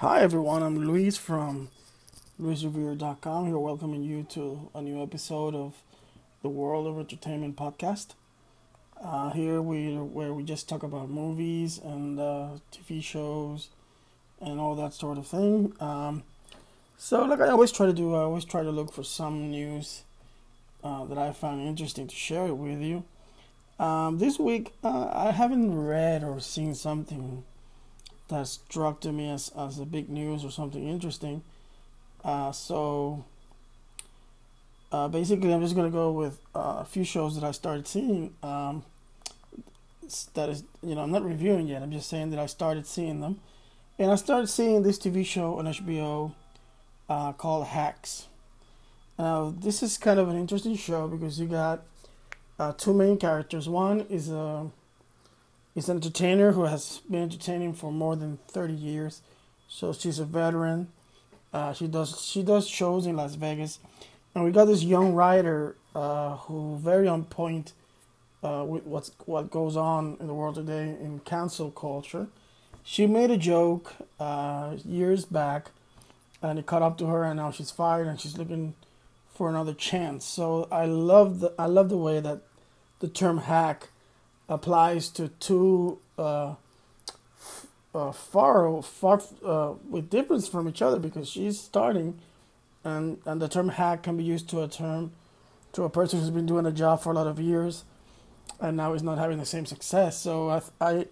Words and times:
Hi 0.00 0.22
everyone, 0.22 0.62
I'm 0.62 0.78
Luis 0.78 1.18
from 1.18 1.68
LuisRevere.com 2.40 3.44
here 3.44 3.58
welcoming 3.58 4.02
you 4.02 4.22
to 4.30 4.70
a 4.74 4.80
new 4.80 5.02
episode 5.02 5.54
of 5.54 5.74
the 6.40 6.48
World 6.48 6.86
of 6.86 6.98
Entertainment 6.98 7.56
podcast. 7.56 8.14
Uh, 8.98 9.28
here 9.32 9.60
we 9.60 9.96
where 9.96 10.32
we 10.32 10.42
just 10.42 10.70
talk 10.70 10.82
about 10.82 11.10
movies 11.10 11.78
and 11.84 12.18
uh, 12.18 12.48
TV 12.72 13.04
shows 13.04 13.68
and 14.40 14.58
all 14.58 14.74
that 14.74 14.94
sort 14.94 15.18
of 15.18 15.26
thing. 15.26 15.74
Um, 15.80 16.22
so 16.96 17.26
like 17.26 17.42
I 17.42 17.48
always 17.48 17.70
try 17.70 17.84
to 17.84 17.92
do, 17.92 18.14
I 18.14 18.20
always 18.20 18.46
try 18.46 18.62
to 18.62 18.70
look 18.70 18.94
for 18.94 19.04
some 19.04 19.50
news 19.50 20.04
uh, 20.82 21.04
that 21.04 21.18
I 21.18 21.30
found 21.32 21.60
interesting 21.60 22.06
to 22.06 22.16
share 22.16 22.46
it 22.46 22.56
with 22.56 22.80
you. 22.80 23.04
Um, 23.78 24.16
this 24.16 24.38
week 24.38 24.72
uh, 24.82 25.10
I 25.12 25.32
haven't 25.32 25.78
read 25.78 26.24
or 26.24 26.40
seen 26.40 26.74
something 26.74 27.44
that 28.30 28.46
struck 28.46 29.00
to 29.02 29.12
me 29.12 29.30
as, 29.30 29.52
as 29.56 29.78
a 29.78 29.84
big 29.84 30.08
news 30.08 30.44
or 30.44 30.50
something 30.50 30.88
interesting. 30.88 31.42
Uh, 32.24 32.52
so 32.52 33.24
uh, 34.92 35.08
basically, 35.08 35.52
I'm 35.52 35.62
just 35.62 35.76
gonna 35.76 35.90
go 35.90 36.10
with 36.10 36.38
uh, 36.54 36.78
a 36.80 36.84
few 36.84 37.04
shows 37.04 37.34
that 37.36 37.44
I 37.44 37.52
started 37.52 37.86
seeing. 37.86 38.34
Um, 38.42 38.84
that 40.34 40.48
is, 40.48 40.64
you 40.82 40.94
know, 40.94 41.02
I'm 41.02 41.12
not 41.12 41.24
reviewing 41.24 41.68
yet. 41.68 41.82
I'm 41.82 41.92
just 41.92 42.08
saying 42.08 42.30
that 42.30 42.40
I 42.40 42.46
started 42.46 42.86
seeing 42.86 43.20
them, 43.20 43.40
and 43.98 44.10
I 44.10 44.16
started 44.16 44.48
seeing 44.48 44.82
this 44.82 44.98
TV 44.98 45.24
show 45.24 45.58
on 45.58 45.66
HBO 45.66 46.32
uh, 47.08 47.32
called 47.32 47.66
Hacks. 47.66 48.26
Now, 49.18 49.54
this 49.56 49.82
is 49.82 49.98
kind 49.98 50.18
of 50.18 50.28
an 50.28 50.36
interesting 50.36 50.76
show 50.76 51.06
because 51.06 51.38
you 51.38 51.46
got 51.46 51.82
uh, 52.58 52.72
two 52.72 52.94
main 52.94 53.16
characters. 53.16 53.68
One 53.68 54.00
is 54.02 54.30
a 54.30 54.70
is 55.74 55.88
an 55.88 55.96
entertainer 55.96 56.52
who 56.52 56.64
has 56.64 57.00
been 57.10 57.22
entertaining 57.22 57.72
for 57.72 57.92
more 57.92 58.16
than 58.16 58.38
30 58.48 58.72
years. 58.74 59.22
So 59.68 59.92
she's 59.92 60.18
a 60.18 60.24
veteran. 60.24 60.88
Uh, 61.52 61.72
she 61.72 61.86
does 61.86 62.20
she 62.20 62.42
does 62.42 62.68
shows 62.68 63.06
in 63.06 63.16
Las 63.16 63.34
Vegas, 63.34 63.80
and 64.34 64.44
we 64.44 64.52
got 64.52 64.66
this 64.66 64.84
young 64.84 65.14
writer 65.14 65.76
uh, 65.94 66.36
who 66.36 66.76
very 66.76 67.08
on 67.08 67.24
point 67.24 67.72
uh, 68.42 68.64
with 68.66 68.84
what's 68.84 69.10
what 69.26 69.50
goes 69.50 69.76
on 69.76 70.16
in 70.20 70.26
the 70.28 70.34
world 70.34 70.54
today 70.54 70.96
in 71.00 71.20
cancel 71.24 71.70
culture. 71.70 72.28
She 72.84 73.06
made 73.06 73.30
a 73.30 73.36
joke 73.36 73.94
uh, 74.18 74.76
years 74.84 75.24
back, 75.24 75.70
and 76.40 76.58
it 76.58 76.66
caught 76.66 76.82
up 76.82 76.98
to 76.98 77.06
her, 77.06 77.24
and 77.24 77.36
now 77.36 77.50
she's 77.50 77.70
fired, 77.70 78.06
and 78.06 78.20
she's 78.20 78.38
looking 78.38 78.74
for 79.34 79.48
another 79.48 79.74
chance. 79.74 80.24
So 80.24 80.68
I 80.70 80.84
love 80.84 81.40
the 81.40 81.52
I 81.58 81.66
love 81.66 81.88
the 81.88 81.96
way 81.96 82.20
that 82.20 82.42
the 83.00 83.08
term 83.08 83.38
hack 83.38 83.88
applies 84.50 85.08
to 85.08 85.28
two 85.28 85.98
uh, 86.18 86.54
uh, 87.94 88.12
far 88.12 88.82
far 88.82 89.22
uh, 89.44 89.72
with 89.88 90.10
difference 90.10 90.48
from 90.48 90.68
each 90.68 90.82
other 90.82 90.98
because 90.98 91.28
she's 91.28 91.58
starting, 91.58 92.18
and 92.84 93.18
and 93.24 93.40
the 93.40 93.48
term 93.48 93.70
hack 93.70 94.02
can 94.02 94.16
be 94.16 94.24
used 94.24 94.50
to 94.50 94.62
a 94.62 94.68
term 94.68 95.12
to 95.72 95.84
a 95.84 95.88
person 95.88 96.18
who's 96.18 96.30
been 96.30 96.46
doing 96.46 96.66
a 96.66 96.72
job 96.72 97.00
for 97.00 97.12
a 97.12 97.14
lot 97.14 97.28
of 97.28 97.40
years, 97.40 97.84
and 98.60 98.76
now 98.76 98.92
is 98.92 99.02
not 99.02 99.18
having 99.18 99.38
the 99.38 99.46
same 99.46 99.64
success. 99.64 100.18
So 100.18 100.50
I 100.50 100.60
I, 100.80 101.06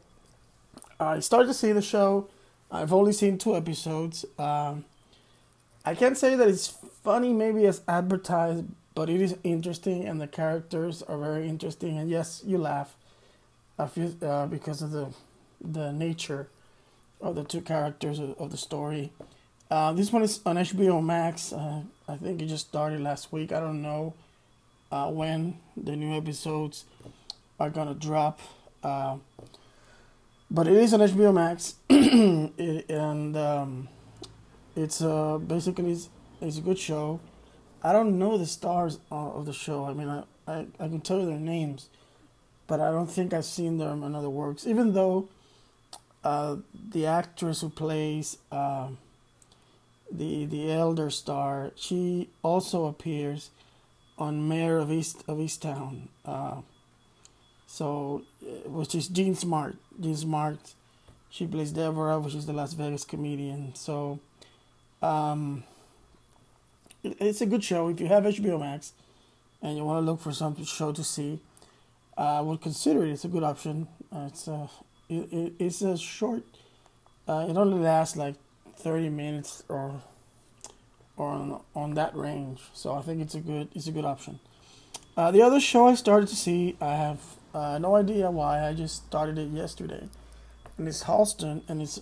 I 1.01 1.21
started 1.21 1.47
to 1.47 1.55
see 1.55 1.73
the 1.73 1.83
show. 1.83 2.29
I've 2.71 2.93
only 2.93 3.13
seen 3.13 3.39
two 3.39 3.57
episodes. 3.57 4.27
Um, 4.39 4.85
I 5.85 5.95
can't 5.95 6.19
say 6.19 6.35
that 6.35 6.49
it's 6.49 6.69
funny, 7.03 7.33
maybe 7.33 7.65
as 7.67 7.81
advertised, 7.89 8.65
but 8.95 9.09
it 9.09 9.23
is 9.23 9.37
interesting, 9.43 10.05
and 10.05 10.21
the 10.21 10.27
characters 10.27 11.03
are 11.03 11.17
very 11.17 11.49
interesting. 11.49 11.97
And 11.97 12.11
yes, 12.11 12.43
you 12.45 12.59
laugh 12.59 12.95
uh, 13.79 14.47
because 14.47 14.83
of 14.83 14.91
the 14.91 15.09
the 15.61 15.93
nature 15.93 16.49
of 17.21 17.35
the 17.35 17.45
two 17.45 17.61
characters 17.61 18.19
of, 18.19 18.37
of 18.39 18.51
the 18.51 18.57
story. 18.57 19.13
Uh, 19.71 19.93
this 19.93 20.13
one 20.13 20.23
is 20.23 20.41
on 20.47 20.57
HBO 20.57 21.05
Max. 21.05 21.53
Uh, 21.53 21.83
I 22.09 22.17
think 22.17 22.41
it 22.41 22.47
just 22.47 22.69
started 22.69 23.01
last 23.01 23.33
week. 23.33 23.53
I 23.53 23.61
don't 23.61 23.83
know 23.83 24.15
uh, 24.91 25.11
when 25.11 25.59
the 25.77 25.97
new 25.97 26.17
episodes 26.17 26.85
are 27.61 27.71
gonna 27.71 27.95
drop, 27.95 28.41
uh, 28.83 29.17
but 30.51 30.69
it 30.69 30.75
is 30.75 30.95
on 30.95 31.01
HBO 31.01 31.35
Max, 31.35 31.75
it, 31.91 32.89
and 32.89 33.37
um, 33.37 33.89
it's 34.77 35.03
uh, 35.03 35.39
basically 35.39 35.93
it's, 35.93 36.09
it's, 36.41 36.59
a 36.59 36.61
good 36.63 36.79
show. 36.79 37.21
I 37.83 37.93
don't 37.93 38.19
know 38.19 38.39
the 38.39 38.47
stars 38.47 38.99
of 39.11 39.45
the 39.45 39.53
show. 39.53 39.85
I 39.85 39.93
mean, 39.93 40.09
I, 40.09 40.23
I, 40.47 40.67
I 40.81 40.89
can 40.89 41.01
tell 41.01 41.19
you 41.21 41.27
their 41.27 41.39
names 41.39 41.91
but 42.69 42.81
I 42.81 42.93
don't 42.93 43.11
think 43.11 43.33
I've 43.33 43.45
seen 43.45 43.79
them 43.79 44.05
in 44.05 44.15
other 44.15 44.31
works. 44.31 44.67
Even 44.67 44.93
though 44.93 45.29
uh, 46.23 46.57
the 46.91 47.07
actress 47.07 47.63
who 47.63 47.71
plays 47.71 48.37
uh, 48.53 48.89
the 50.13 50.45
the 50.47 50.71
elder 50.71 51.11
star, 51.11 51.73
she 51.75 52.29
also 52.43 52.87
appears 52.87 53.51
on 54.19 54.47
Mare 54.47 54.79
of 54.79 54.93
East 54.93 55.25
of 55.27 55.39
Easttown. 55.39 56.09
Uh, 56.25 56.61
so, 57.67 58.23
uh, 58.43 58.69
which 58.69 58.95
is 58.95 59.09
Jean 59.09 59.35
Smart. 59.35 59.77
Jean 59.99 60.17
Smart. 60.17 60.75
She 61.31 61.47
plays 61.47 61.73
Deborah, 61.73 62.19
which 62.19 62.35
is 62.35 62.47
the 62.47 62.53
Las 62.53 62.73
Vegas 62.73 63.05
comedian. 63.05 63.75
So, 63.75 64.21
um, 65.03 65.65
it, 67.03 67.17
it's 67.21 67.41
a 67.43 67.47
good 67.47 67.63
show. 67.63 67.89
If 67.89 68.01
you 68.01 68.07
have 68.07 68.25
HBO 68.25 68.59
Max 68.61 68.93
and 69.61 69.77
you 69.77 69.85
want 69.85 70.03
to 70.03 70.11
look 70.11 70.21
for 70.21 70.33
some 70.33 70.65
show 70.65 70.93
to 70.93 71.05
see, 71.05 71.41
I 72.19 72.41
would 72.41 72.61
consider 72.61 73.05
it. 73.05 73.11
It's 73.11 73.25
a 73.25 73.29
good 73.29 73.45
option. 73.45 73.87
Uh, 74.13 74.27
it's 74.27 74.49
a 74.49 74.69
it, 75.09 75.33
it, 75.33 75.53
it's 75.61 75.83
a 75.83 75.97
short. 75.97 76.43
Uh, 77.29 77.47
it 77.49 77.57
only 77.57 77.79
lasts 77.79 78.17
like 78.17 78.35
thirty 78.77 79.09
minutes 79.09 79.63
or 79.69 80.03
or 81.17 81.29
on, 81.29 81.61
on 81.77 81.95
that 81.95 82.17
range. 82.17 82.61
So 82.75 82.95
I 82.95 83.03
think 83.03 83.23
it's 83.23 83.37
a 83.37 83.41
good 83.41 83.69
it's 83.75 83.87
a 83.87 83.93
good 83.93 84.05
option. 84.05 84.41
Uh, 85.17 85.31
the 85.31 85.43
other 85.43 85.61
show 85.61 85.87
I 85.87 85.95
started 85.95 86.29
to 86.29 86.37
see, 86.37 86.77
I 86.81 86.95
have 86.95 87.21
uh, 87.55 87.79
no 87.79 87.95
idea 87.95 88.31
why. 88.31 88.67
I 88.69 88.75
just 88.75 89.07
started 89.07 89.39
it 89.39 89.51
yesterday, 89.51 90.09
and 90.77 90.89
it's 90.89 91.05
Halston, 91.05 91.63
and 91.69 91.81
it's 91.81 92.01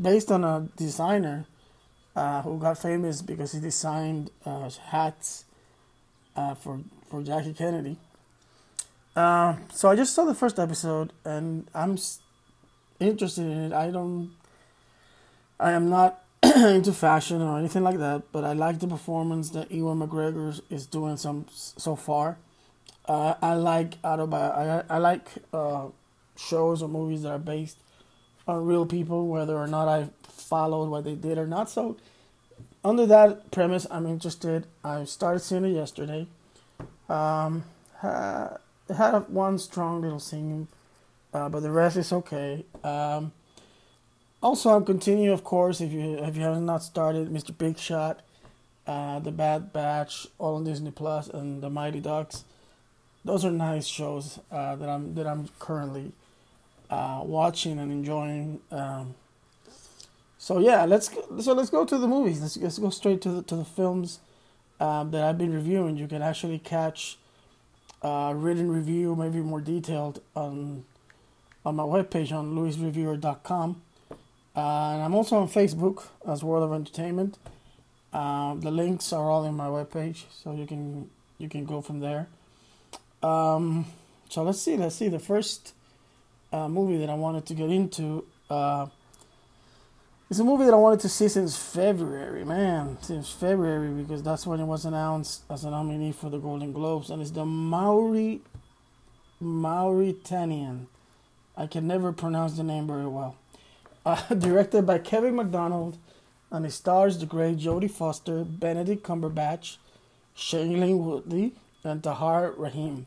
based 0.00 0.30
on 0.30 0.44
a 0.44 0.68
designer 0.76 1.46
uh, 2.14 2.42
who 2.42 2.58
got 2.58 2.76
famous 2.76 3.22
because 3.22 3.52
he 3.52 3.60
designed 3.60 4.30
uh, 4.44 4.68
hats 4.88 5.46
for 6.34 6.80
for 7.08 7.22
Jackie 7.22 7.54
Kennedy. 7.54 7.96
Uh, 9.16 9.56
so 9.72 9.88
I 9.88 9.96
just 9.96 10.14
saw 10.14 10.24
the 10.24 10.34
first 10.34 10.58
episode, 10.58 11.12
and 11.24 11.66
I'm 11.74 11.98
interested 13.00 13.42
in 13.42 13.58
it. 13.64 13.72
I 13.72 13.90
don't, 13.90 14.32
I 15.58 15.72
am 15.72 15.90
not 15.90 16.22
into 16.42 16.92
fashion 16.92 17.42
or 17.42 17.58
anything 17.58 17.82
like 17.82 17.98
that, 17.98 18.22
but 18.32 18.44
I 18.44 18.52
like 18.52 18.78
the 18.78 18.86
performance 18.86 19.50
that 19.50 19.70
Ewan 19.70 19.98
McGregor 19.98 20.60
is 20.70 20.86
doing 20.86 21.16
some 21.16 21.46
so 21.52 21.96
far. 21.96 22.38
Uh, 23.06 23.34
I 23.42 23.54
like 23.54 24.00
autobi- 24.02 24.34
I 24.34 24.84
I 24.88 24.98
like 24.98 25.28
uh, 25.52 25.86
shows 26.36 26.82
or 26.82 26.88
movies 26.88 27.22
that 27.22 27.30
are 27.30 27.38
based 27.38 27.78
on 28.46 28.64
real 28.64 28.86
people, 28.86 29.26
whether 29.26 29.56
or 29.56 29.66
not 29.66 29.88
I 29.88 30.08
followed 30.22 30.90
what 30.90 31.04
they 31.04 31.14
did 31.14 31.36
or 31.38 31.46
not. 31.46 31.68
So, 31.68 31.96
under 32.84 33.06
that 33.06 33.50
premise, 33.50 33.86
I'm 33.90 34.06
interested. 34.06 34.66
I 34.84 35.04
started 35.04 35.40
seeing 35.40 35.64
it 35.64 35.74
yesterday. 35.74 36.26
Um, 37.08 37.64
uh, 38.02 38.56
it 38.90 38.96
had 38.96 39.28
one 39.28 39.58
strong 39.58 40.02
little 40.02 40.18
scene, 40.18 40.68
uh, 41.32 41.48
but 41.48 41.60
the 41.60 41.70
rest 41.70 41.96
is 41.96 42.12
okay. 42.12 42.64
Um, 42.82 43.32
also, 44.42 44.70
I'm 44.70 44.84
continuing, 44.84 45.30
of 45.30 45.44
course, 45.44 45.80
if 45.80 45.92
you 45.92 46.18
if 46.18 46.36
you 46.36 46.42
have 46.42 46.60
not 46.60 46.82
started, 46.82 47.28
Mr. 47.28 47.56
Big 47.56 47.78
Shot, 47.78 48.20
uh, 48.86 49.20
The 49.20 49.30
Bad 49.30 49.72
Batch, 49.72 50.26
all 50.38 50.56
on 50.56 50.64
Disney 50.64 50.90
Plus, 50.90 51.28
and 51.28 51.62
The 51.62 51.70
Mighty 51.70 52.00
Ducks. 52.00 52.44
Those 53.24 53.44
are 53.44 53.50
nice 53.50 53.86
shows 53.86 54.40
uh, 54.50 54.74
that 54.76 54.88
I'm 54.88 55.14
that 55.14 55.26
I'm 55.26 55.48
currently 55.58 56.12
uh, 56.90 57.20
watching 57.22 57.78
and 57.78 57.92
enjoying. 57.92 58.60
Um, 58.72 59.14
so 60.38 60.58
yeah, 60.58 60.84
let's 60.84 61.10
go, 61.10 61.38
so 61.40 61.52
let's 61.52 61.70
go 61.70 61.84
to 61.84 61.96
the 61.96 62.08
movies. 62.08 62.40
Let's 62.40 62.56
let's 62.56 62.78
go 62.78 62.90
straight 62.90 63.20
to 63.22 63.30
the 63.30 63.42
to 63.42 63.56
the 63.56 63.64
films 63.64 64.18
um, 64.80 65.12
that 65.12 65.22
I've 65.22 65.38
been 65.38 65.54
reviewing. 65.54 65.96
You 65.96 66.08
can 66.08 66.22
actually 66.22 66.58
catch 66.58 67.18
uh, 68.02 68.32
written 68.36 68.70
review, 68.70 69.14
maybe 69.14 69.40
more 69.40 69.60
detailed, 69.60 70.20
on 70.34 70.84
on 71.64 71.76
my 71.76 71.82
webpage 71.82 72.32
on 72.32 72.54
luisreviewer.com. 72.54 73.82
Uh, 74.56 74.60
and 74.60 75.02
I'm 75.02 75.14
also 75.14 75.36
on 75.36 75.48
Facebook 75.48 76.06
as 76.26 76.42
World 76.42 76.64
of 76.64 76.72
Entertainment. 76.72 77.38
Uh, 78.12 78.54
the 78.54 78.70
links 78.70 79.12
are 79.12 79.30
all 79.30 79.44
in 79.44 79.54
my 79.54 79.66
webpage, 79.66 80.24
so 80.30 80.52
you 80.52 80.66
can 80.66 81.10
you 81.38 81.48
can 81.48 81.64
go 81.64 81.80
from 81.80 82.00
there. 82.00 82.28
Um, 83.22 83.86
so 84.28 84.42
let's 84.42 84.60
see, 84.60 84.76
let's 84.76 84.96
see. 84.96 85.08
The 85.08 85.18
first 85.18 85.74
uh, 86.52 86.68
movie 86.68 86.96
that 86.98 87.10
I 87.10 87.14
wanted 87.14 87.46
to 87.46 87.54
get 87.54 87.70
into 87.70 88.24
uh, 88.48 88.86
it's 90.30 90.38
a 90.38 90.44
movie 90.44 90.64
that 90.64 90.74
I 90.74 90.76
wanted 90.76 91.00
to 91.00 91.08
see 91.08 91.26
since 91.26 91.56
February, 91.56 92.44
man, 92.44 92.98
since 93.00 93.32
February 93.32 93.90
because 93.90 94.22
that's 94.22 94.46
when 94.46 94.60
it 94.60 94.64
was 94.64 94.84
announced 94.84 95.42
as 95.50 95.64
a 95.64 95.70
nominee 95.70 96.12
for 96.12 96.30
the 96.30 96.38
Golden 96.38 96.72
Globes, 96.72 97.10
and 97.10 97.20
it's 97.20 97.32
the 97.32 97.44
Maori 97.44 98.40
Mauritanian. 99.40 100.86
I 101.56 101.66
can 101.66 101.88
never 101.88 102.12
pronounce 102.12 102.56
the 102.56 102.62
name 102.62 102.86
very 102.86 103.08
well. 103.08 103.34
Uh, 104.06 104.22
directed 104.34 104.86
by 104.86 104.98
Kevin 104.98 105.34
Macdonald, 105.34 105.98
and 106.52 106.64
it 106.64 106.70
stars 106.70 107.18
the 107.18 107.26
great 107.26 107.58
Jodie 107.58 107.90
Foster, 107.90 108.44
Benedict 108.44 109.02
Cumberbatch, 109.02 109.78
Shailene 110.36 110.98
Woodley, 110.98 111.54
and 111.82 112.04
Tahar 112.04 112.52
Rahim. 112.56 113.06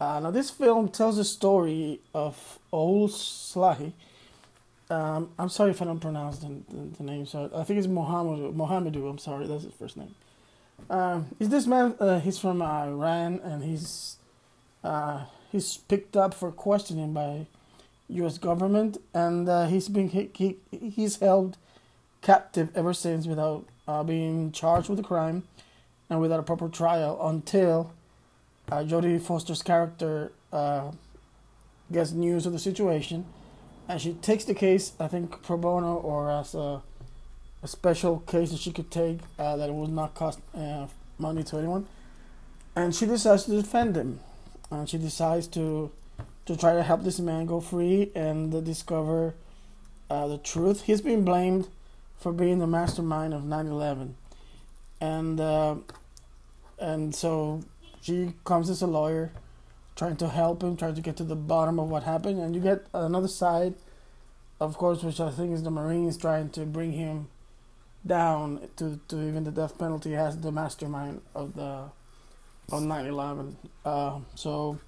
Uh, 0.00 0.20
now, 0.20 0.30
this 0.30 0.50
film 0.50 0.90
tells 0.90 1.16
the 1.16 1.24
story 1.24 2.00
of 2.14 2.60
Ould 2.72 3.10
Slahi. 3.10 3.94
Um, 4.88 5.30
I'm 5.38 5.48
sorry 5.48 5.72
if 5.72 5.82
I 5.82 5.84
don't 5.84 6.00
pronounce 6.00 6.38
the, 6.38 6.48
the, 6.68 6.96
the 6.98 7.02
name. 7.02 7.26
So 7.26 7.50
I 7.54 7.64
think 7.64 7.78
it's 7.78 7.88
Mohammed 7.88 8.54
Mohamedou. 8.54 9.10
I'm 9.10 9.18
sorry, 9.18 9.46
that's 9.46 9.64
his 9.64 9.72
first 9.74 9.96
name. 9.96 10.14
Um, 10.88 11.26
is 11.40 11.48
this 11.48 11.66
man? 11.66 11.94
Uh, 11.98 12.20
he's 12.20 12.38
from 12.38 12.62
Iran, 12.62 13.40
and 13.42 13.64
he's 13.64 14.16
uh, 14.84 15.24
he's 15.50 15.76
picked 15.76 16.16
up 16.16 16.34
for 16.34 16.52
questioning 16.52 17.12
by 17.12 17.46
U.S. 18.08 18.38
government, 18.38 18.98
and 19.12 19.48
uh, 19.48 19.66
he's 19.66 19.88
been 19.88 20.08
he, 20.08 20.30
he, 20.34 20.56
he's 20.70 21.16
held 21.16 21.56
captive 22.22 22.70
ever 22.74 22.92
since 22.92 23.26
without 23.26 23.66
uh, 23.88 24.02
being 24.04 24.52
charged 24.52 24.88
with 24.88 25.00
a 25.00 25.02
crime 25.02 25.44
and 26.08 26.20
without 26.20 26.38
a 26.38 26.42
proper 26.42 26.68
trial 26.68 27.18
until 27.28 27.92
uh, 28.70 28.78
Jodie 28.78 29.20
Foster's 29.20 29.62
character 29.62 30.32
gets 31.92 32.12
news 32.12 32.46
of 32.46 32.52
the 32.52 32.58
situation, 32.58 33.24
and 33.88 34.00
she 34.00 34.14
takes 34.14 34.44
the 34.44 34.54
case. 34.54 34.92
I 34.98 35.08
think 35.08 35.42
pro 35.42 35.56
bono 35.56 35.94
or 35.96 36.30
as 36.30 36.54
a, 36.54 36.82
a 37.62 37.68
special 37.68 38.20
case 38.20 38.50
that 38.50 38.60
she 38.60 38.72
could 38.72 38.90
take 38.90 39.20
uh, 39.38 39.56
that 39.56 39.72
would 39.72 39.90
not 39.90 40.14
cost 40.14 40.40
uh, 40.54 40.86
money 41.18 41.42
to 41.44 41.58
anyone, 41.58 41.86
and 42.74 42.94
she 42.94 43.06
decides 43.06 43.44
to 43.44 43.50
defend 43.52 43.96
him, 43.96 44.20
and 44.70 44.88
she 44.88 44.98
decides 44.98 45.46
to 45.48 45.90
to 46.46 46.56
try 46.56 46.74
to 46.74 46.82
help 46.82 47.02
this 47.02 47.18
man 47.18 47.46
go 47.46 47.60
free 47.60 48.10
and 48.14 48.64
discover 48.64 49.34
uh, 50.08 50.28
the 50.28 50.38
truth. 50.38 50.82
He's 50.82 51.00
been 51.00 51.24
blamed 51.24 51.68
for 52.18 52.32
being 52.32 52.58
the 52.58 52.66
mastermind 52.66 53.34
of 53.34 53.42
9/11, 53.42 54.12
and 55.00 55.40
uh, 55.40 55.76
and 56.78 57.14
so 57.14 57.62
she 58.02 58.34
comes 58.44 58.70
as 58.70 58.82
a 58.82 58.86
lawyer, 58.86 59.32
trying 59.96 60.16
to 60.16 60.28
help 60.28 60.62
him, 60.62 60.76
trying 60.76 60.94
to 60.94 61.00
get 61.00 61.16
to 61.16 61.24
the 61.24 61.34
bottom 61.34 61.80
of 61.80 61.88
what 61.88 62.04
happened, 62.04 62.38
and 62.38 62.54
you 62.54 62.60
get 62.60 62.86
another 62.94 63.28
side, 63.28 63.74
of 64.60 64.76
course, 64.76 65.02
which 65.02 65.20
I 65.20 65.30
think 65.30 65.52
is 65.52 65.62
the 65.62 65.70
Marines 65.70 66.16
trying 66.16 66.50
to 66.50 66.60
bring 66.60 66.92
him 66.92 67.28
down 68.06 68.68
to 68.76 69.00
to 69.08 69.26
even 69.26 69.44
the 69.44 69.50
death 69.50 69.78
penalty 69.78 70.14
as 70.14 70.38
the 70.38 70.52
mastermind 70.52 71.22
of 71.34 71.54
the 71.54 71.90
of 72.70 72.82
9/11. 72.82 73.56
Uh, 73.84 74.20
so. 74.34 74.78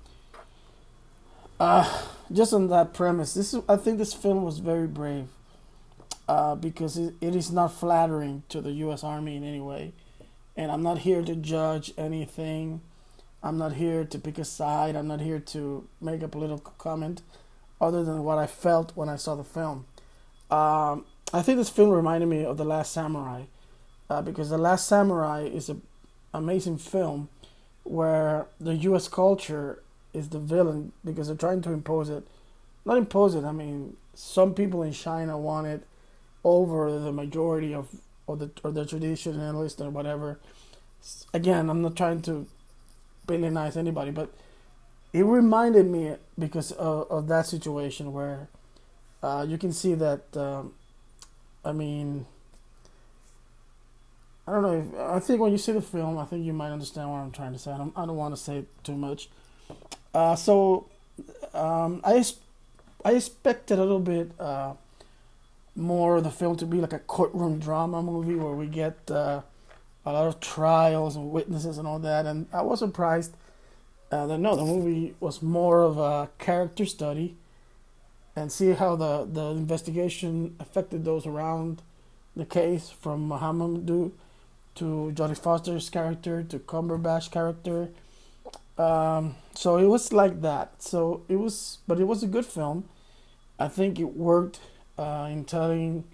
Uh, 1.60 2.06
just 2.32 2.52
on 2.52 2.68
that 2.68 2.94
premise, 2.94 3.34
this 3.34 3.52
is, 3.52 3.64
I 3.68 3.74
think 3.74 3.98
this 3.98 4.14
film 4.14 4.44
was 4.44 4.60
very 4.60 4.86
brave 4.86 5.26
uh, 6.28 6.54
because 6.54 6.96
it, 6.96 7.14
it 7.20 7.34
is 7.34 7.50
not 7.50 7.72
flattering 7.72 8.42
to 8.50 8.60
the 8.60 8.72
U.S. 8.72 9.02
Army 9.02 9.36
in 9.36 9.44
any 9.44 9.60
way. 9.60 9.92
And 10.56 10.70
I'm 10.70 10.82
not 10.82 10.98
here 10.98 11.22
to 11.22 11.34
judge 11.34 11.92
anything. 11.96 12.82
I'm 13.42 13.58
not 13.58 13.74
here 13.74 14.04
to 14.04 14.18
pick 14.18 14.38
a 14.38 14.44
side. 14.44 14.96
I'm 14.96 15.08
not 15.08 15.20
here 15.20 15.38
to 15.38 15.86
make 16.00 16.22
a 16.22 16.28
political 16.28 16.72
comment 16.78 17.22
other 17.80 18.02
than 18.02 18.24
what 18.24 18.38
I 18.38 18.46
felt 18.46 18.96
when 18.96 19.08
I 19.08 19.16
saw 19.16 19.34
the 19.34 19.44
film. 19.44 19.86
Um, 20.50 21.04
I 21.32 21.42
think 21.42 21.58
this 21.58 21.70
film 21.70 21.90
reminded 21.90 22.26
me 22.26 22.44
of 22.44 22.56
The 22.56 22.64
Last 22.64 22.92
Samurai 22.92 23.42
uh, 24.10 24.22
because 24.22 24.50
The 24.50 24.58
Last 24.58 24.88
Samurai 24.88 25.42
is 25.42 25.68
an 25.68 25.82
amazing 26.34 26.78
film 26.78 27.28
where 27.84 28.46
the 28.60 28.74
U.S. 28.74 29.08
culture 29.08 29.82
is 30.12 30.30
the 30.30 30.38
villain 30.38 30.92
because 31.04 31.28
they're 31.28 31.36
trying 31.36 31.62
to 31.62 31.72
impose 31.72 32.08
it. 32.08 32.26
Not 32.84 32.98
impose 32.98 33.34
it, 33.34 33.44
I 33.44 33.52
mean, 33.52 33.96
some 34.14 34.54
people 34.54 34.82
in 34.82 34.92
China 34.92 35.38
want 35.38 35.66
it 35.66 35.86
over 36.42 36.98
the 36.98 37.12
majority 37.12 37.74
of 37.74 37.88
or 38.26 38.36
the 38.36 38.50
or 38.62 38.70
the 38.70 38.84
traditionalist 38.84 39.80
or 39.80 39.90
whatever. 39.90 40.38
Again, 41.32 41.70
I'm 41.70 41.82
not 41.82 41.96
trying 41.96 42.22
to 42.22 42.46
villainize 43.28 43.76
anybody, 43.76 44.10
but 44.10 44.32
it 45.12 45.24
reminded 45.24 45.86
me 45.86 46.16
because 46.38 46.72
of, 46.72 47.10
of 47.10 47.28
that 47.28 47.46
situation 47.46 48.12
where 48.12 48.48
uh, 49.22 49.44
you 49.48 49.58
can 49.58 49.72
see 49.72 49.94
that. 49.94 50.36
Um, 50.36 50.72
I 51.64 51.72
mean, 51.72 52.26
I 54.46 54.52
don't 54.52 54.62
know. 54.62 54.78
If, 54.78 55.00
I 55.00 55.20
think 55.20 55.40
when 55.40 55.52
you 55.52 55.58
see 55.58 55.72
the 55.72 55.82
film, 55.82 56.18
I 56.18 56.24
think 56.24 56.44
you 56.44 56.52
might 56.52 56.70
understand 56.70 57.10
what 57.10 57.18
I'm 57.18 57.30
trying 57.30 57.52
to 57.52 57.58
say. 57.58 57.70
I 57.70 57.78
don't, 57.78 57.92
I 57.96 58.06
don't 58.06 58.16
want 58.16 58.34
to 58.34 58.40
say 58.40 58.64
too 58.82 58.96
much. 58.96 59.28
Uh, 60.14 60.34
so 60.34 60.86
um, 61.52 62.00
I 62.04 62.24
I 63.04 63.12
expected 63.12 63.78
a 63.78 63.82
little 63.82 64.00
bit. 64.00 64.32
Uh, 64.40 64.74
more 65.78 66.16
of 66.16 66.24
the 66.24 66.30
film 66.30 66.56
to 66.56 66.66
be 66.66 66.80
like 66.80 66.92
a 66.92 66.98
courtroom 66.98 67.60
drama 67.60 68.02
movie 68.02 68.34
where 68.34 68.52
we 68.52 68.66
get 68.66 69.08
uh, 69.10 69.40
a 70.08 70.12
lot 70.12 70.26
of 70.26 70.40
trials 70.40 71.16
and 71.16 71.30
witnesses 71.30 71.78
and 71.78 71.86
all 71.86 71.98
that. 71.98 72.24
And 72.26 72.46
I 72.52 72.62
was 72.62 72.78
surprised 72.78 73.36
uh, 74.10 74.26
that 74.26 74.38
no, 74.38 74.56
the 74.56 74.64
movie 74.64 75.14
was 75.20 75.42
more 75.42 75.82
of 75.82 75.98
a 75.98 76.30
character 76.38 76.86
study 76.86 77.36
and 78.34 78.50
see 78.50 78.70
how 78.70 78.96
the, 78.96 79.28
the 79.30 79.50
investigation 79.50 80.56
affected 80.60 81.04
those 81.04 81.26
around 81.26 81.82
the 82.34 82.46
case 82.46 82.88
from 82.88 83.28
Mohamedou 83.28 84.12
to 84.76 85.12
Jodie 85.14 85.36
Foster's 85.36 85.90
character 85.90 86.42
to 86.44 86.58
Cumberbatch 86.58 87.30
character. 87.30 87.90
Um, 88.78 89.34
so 89.54 89.76
it 89.76 89.86
was 89.86 90.12
like 90.12 90.40
that. 90.42 90.82
So 90.82 91.22
it 91.28 91.36
was, 91.36 91.78
but 91.86 92.00
it 92.00 92.04
was 92.04 92.22
a 92.22 92.28
good 92.28 92.46
film. 92.46 92.84
I 93.58 93.68
think 93.68 93.98
it 93.98 94.16
worked 94.16 94.60
uh, 94.96 95.28
in 95.30 95.44
telling 95.44 96.04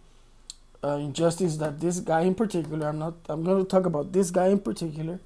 uh, 0.84 0.96
injustice 0.96 1.56
that 1.56 1.80
this 1.80 2.00
guy 2.00 2.22
in 2.22 2.34
particular, 2.34 2.88
I'm 2.88 2.98
not, 2.98 3.14
I'm 3.28 3.42
going 3.42 3.64
to 3.64 3.68
talk 3.68 3.86
about 3.86 4.12
this 4.12 4.30
guy 4.30 4.48
in 4.48 4.60
particular. 4.60 5.18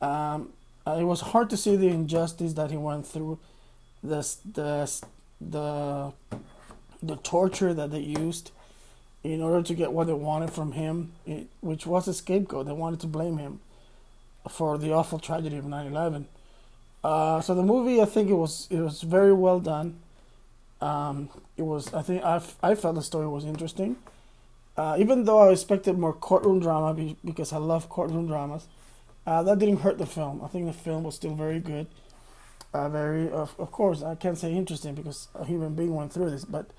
Um, 0.00 0.52
uh, 0.86 0.96
it 0.98 1.04
was 1.04 1.20
hard 1.20 1.48
to 1.50 1.56
see 1.56 1.76
the 1.76 1.86
injustice 1.86 2.54
that 2.54 2.70
he 2.72 2.76
went 2.76 3.06
through, 3.06 3.38
the 4.02 4.26
the 4.52 4.90
the 5.40 6.12
the 7.02 7.16
torture 7.16 7.72
that 7.72 7.92
they 7.92 8.00
used 8.00 8.50
in 9.22 9.40
order 9.40 9.62
to 9.62 9.74
get 9.74 9.92
what 9.92 10.08
they 10.08 10.12
wanted 10.12 10.50
from 10.50 10.72
him, 10.72 11.12
it, 11.24 11.46
which 11.60 11.86
was 11.86 12.08
a 12.08 12.14
scapegoat. 12.14 12.66
They 12.66 12.72
wanted 12.72 12.98
to 13.00 13.06
blame 13.06 13.38
him 13.38 13.60
for 14.48 14.76
the 14.76 14.92
awful 14.92 15.20
tragedy 15.20 15.56
of 15.56 15.64
9/11. 15.64 16.24
Uh, 17.04 17.40
so 17.40 17.54
the 17.54 17.62
movie, 17.62 18.00
I 18.02 18.06
think 18.06 18.28
it 18.28 18.34
was 18.34 18.66
it 18.70 18.80
was 18.80 19.02
very 19.02 19.32
well 19.32 19.60
done. 19.60 20.00
Um, 20.80 21.28
it 21.56 21.62
was 21.62 21.94
I 21.94 22.02
think 22.02 22.24
I 22.24 22.42
I 22.60 22.74
felt 22.74 22.96
the 22.96 23.02
story 23.02 23.28
was 23.28 23.44
interesting, 23.44 23.96
uh, 24.76 24.96
even 24.98 25.24
though 25.24 25.48
I 25.48 25.52
expected 25.52 25.98
more 25.98 26.12
courtroom 26.12 26.60
drama 26.60 26.94
be, 26.94 27.16
because 27.24 27.52
I 27.52 27.58
love 27.58 27.88
courtroom 27.88 28.26
dramas. 28.26 28.68
Uh, 29.26 29.42
that 29.44 29.58
didn't 29.58 29.78
hurt 29.80 29.98
the 29.98 30.06
film. 30.06 30.42
I 30.42 30.48
think 30.48 30.66
the 30.66 30.72
film 30.72 31.04
was 31.04 31.14
still 31.14 31.34
very 31.34 31.60
good. 31.60 31.86
Uh, 32.74 32.88
very 32.88 33.30
of 33.30 33.54
of 33.58 33.70
course 33.70 34.02
I 34.02 34.14
can't 34.14 34.38
say 34.38 34.52
interesting 34.54 34.94
because 34.94 35.28
a 35.34 35.44
human 35.44 35.74
being 35.74 35.94
went 35.94 36.12
through 36.12 36.30
this, 36.30 36.44
but 36.44 36.70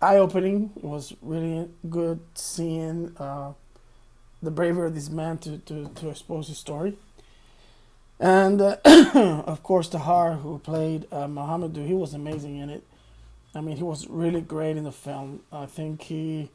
eye 0.00 0.18
opening. 0.18 0.70
It 0.76 0.84
was 0.84 1.14
really 1.22 1.70
good 1.88 2.20
seeing 2.34 3.16
uh, 3.18 3.54
the 4.42 4.50
bravery 4.50 4.88
of 4.88 4.94
this 4.94 5.08
man 5.08 5.38
to 5.38 5.58
to 5.58 5.88
to 5.88 6.10
expose 6.10 6.48
his 6.48 6.58
story. 6.58 6.98
And 8.20 8.60
uh, 8.60 8.76
of 9.46 9.62
course, 9.62 9.88
Tahar, 9.88 10.34
who 10.34 10.58
played 10.58 11.06
uh, 11.10 11.26
Mohamedou, 11.26 11.86
he 11.86 11.94
was 11.94 12.14
amazing 12.14 12.58
in 12.58 12.70
it. 12.70 12.84
I 13.54 13.60
mean, 13.60 13.76
he 13.76 13.82
was 13.82 14.06
really 14.08 14.40
great 14.40 14.76
in 14.76 14.84
the 14.84 14.92
film. 14.92 15.40
I 15.50 15.66
think 15.66 16.02
he. 16.02 16.50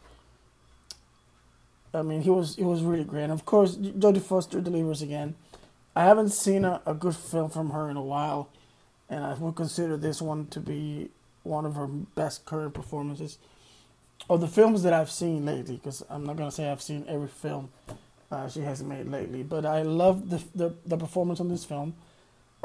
I 1.94 2.01
mean, 2.01 2.22
he 2.22 2.29
was 2.29 2.56
he 2.56 2.63
was 2.63 2.84
really 2.84 3.03
great. 3.03 3.24
And 3.24 3.34
of 3.34 3.46
course, 3.46 3.75
Jodie 3.75 4.22
Foster 4.22 4.62
delivers 4.62 5.01
again. 5.01 5.36
I 5.96 6.03
haven't 6.03 6.29
seen 6.29 6.63
a, 6.65 6.82
a 6.86 6.94
good 6.94 7.15
film 7.15 7.50
from 7.50 7.72
her 7.72 7.89
in 7.89 7.98
a 7.98 8.03
while, 8.03 8.50
and 9.10 9.24
I 9.24 9.34
would 9.34 9.56
consider 9.56 9.98
this 9.98 10.22
one 10.22 10.48
to 10.48 10.60
be 10.60 11.10
one 11.44 11.65
of 11.65 11.75
her 11.75 11.88
best 11.88 12.46
current 12.46 12.74
performances. 12.74 13.38
Of 14.29 14.41
the 14.41 14.48
films 14.48 14.84
that 14.84 14.94
I've 14.94 15.12
seen 15.12 15.46
lately, 15.46 15.75
because 15.77 16.03
I'm 16.10 16.25
not 16.25 16.38
gonna 16.38 16.51
say 16.51 16.70
I've 16.70 16.82
seen 16.82 17.06
every 17.08 17.27
film 17.29 17.70
uh, 18.32 18.50
she 18.50 18.62
has 18.62 18.84
made 18.84 19.08
lately, 19.08 19.44
but 19.44 19.65
I 19.65 19.84
love 19.84 20.29
the, 20.29 20.44
the 20.56 20.75
the 20.86 20.98
performance 20.98 21.39
on 21.39 21.50
this 21.50 21.65
film. 21.65 21.96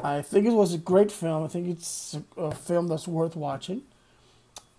I 0.03 0.23
think 0.23 0.47
it 0.47 0.53
was 0.53 0.75
a 0.75 0.79
great 0.79 1.13
film. 1.13 1.45
I 1.45 1.49
think 1.49 1.69
it's 1.69 2.17
a, 2.37 2.41
a 2.41 2.55
film 2.55 2.89
that's 2.89 3.07
worth 3.07 3.37
watching 3.37 3.83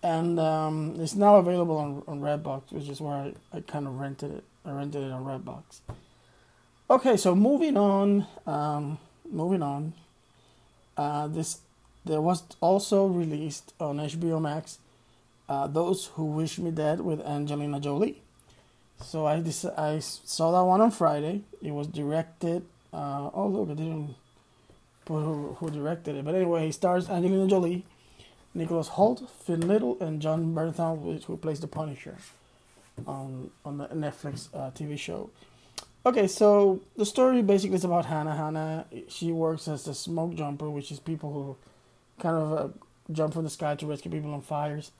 and 0.04 0.38
um, 0.38 0.96
it's 0.98 1.14
now 1.14 1.36
available 1.36 1.78
on, 1.78 2.02
on 2.06 2.20
Redbox, 2.20 2.72
which 2.72 2.88
is 2.90 3.00
where 3.00 3.14
I, 3.14 3.34
I 3.54 3.60
kind 3.62 3.86
of 3.86 3.98
rented 3.98 4.32
it. 4.32 4.44
I 4.64 4.70
rented 4.70 5.02
it 5.02 5.10
on 5.10 5.24
Redbox. 5.24 5.80
Okay, 6.90 7.16
so 7.16 7.34
moving 7.34 7.78
on, 7.78 8.26
um, 8.46 8.98
moving 9.28 9.62
on. 9.62 9.94
Uh, 10.98 11.26
this 11.26 11.60
there 12.04 12.20
was 12.20 12.42
also 12.60 13.06
released 13.06 13.72
on 13.80 13.96
HBO 13.96 14.40
Max. 14.42 14.78
Uh, 15.48 15.66
Those 15.66 16.06
Who 16.14 16.26
Wish 16.26 16.58
Me 16.58 16.70
Dead 16.70 17.00
with 17.00 17.20
Angelina 17.22 17.80
Jolie. 17.80 18.20
So 19.02 19.26
I 19.26 19.40
dec- 19.40 19.78
I 19.78 20.00
saw 20.00 20.52
that 20.52 20.66
one 20.68 20.82
on 20.82 20.90
Friday. 20.90 21.42
It 21.62 21.72
was 21.72 21.86
directed. 21.86 22.66
Uh, 22.92 23.30
oh 23.32 23.46
look, 23.48 23.70
I 23.70 23.74
didn't 23.74 24.14
put 25.06 25.22
who, 25.22 25.56
who 25.58 25.70
directed 25.70 26.16
it, 26.16 26.26
but 26.26 26.34
anyway, 26.34 26.68
it 26.68 26.74
stars 26.74 27.08
Angelina 27.08 27.46
Jolie 27.46 27.86
Nicholas 28.54 28.90
Hoult, 28.90 29.28
Finn 29.28 29.66
Little, 29.66 30.00
and 30.00 30.22
Jon 30.22 30.54
Bernthal, 30.54 31.22
who 31.24 31.36
plays 31.36 31.60
the 31.60 31.66
Punisher 31.66 32.16
on 33.06 33.50
on 33.64 33.78
the 33.78 33.88
Netflix 33.88 34.48
uh, 34.54 34.70
TV 34.70 34.98
show. 34.98 35.30
Okay, 36.06 36.26
so 36.26 36.80
the 36.96 37.06
story 37.06 37.42
basically 37.42 37.76
is 37.76 37.84
about 37.84 38.06
Hannah. 38.06 38.36
Hannah, 38.36 38.86
she 39.08 39.32
works 39.32 39.66
as 39.68 39.88
a 39.88 39.94
smoke 39.94 40.34
jumper, 40.34 40.68
which 40.68 40.92
is 40.92 41.00
people 41.00 41.32
who 41.32 41.56
kind 42.22 42.36
of 42.36 42.52
uh, 42.52 42.68
jump 43.10 43.32
from 43.32 43.44
the 43.44 43.50
sky 43.50 43.74
to 43.74 43.86
rescue 43.86 44.10
people 44.10 44.32
on 44.32 44.42
fires. 44.42 44.92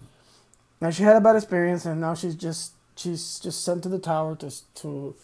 Now 0.81 0.91
she 0.91 1.03
had 1.03 1.17
a 1.17 1.21
bad 1.21 1.37
experience, 1.37 1.85
and 1.85 2.01
now 2.01 2.15
she's 2.15 2.35
just 2.35 2.73
she's 2.97 3.39
just 3.39 3.63
sent 3.63 3.83
to 3.85 3.89
the 3.89 3.99
tower 3.99 4.35
to 4.37 4.51
to 4.77 5.15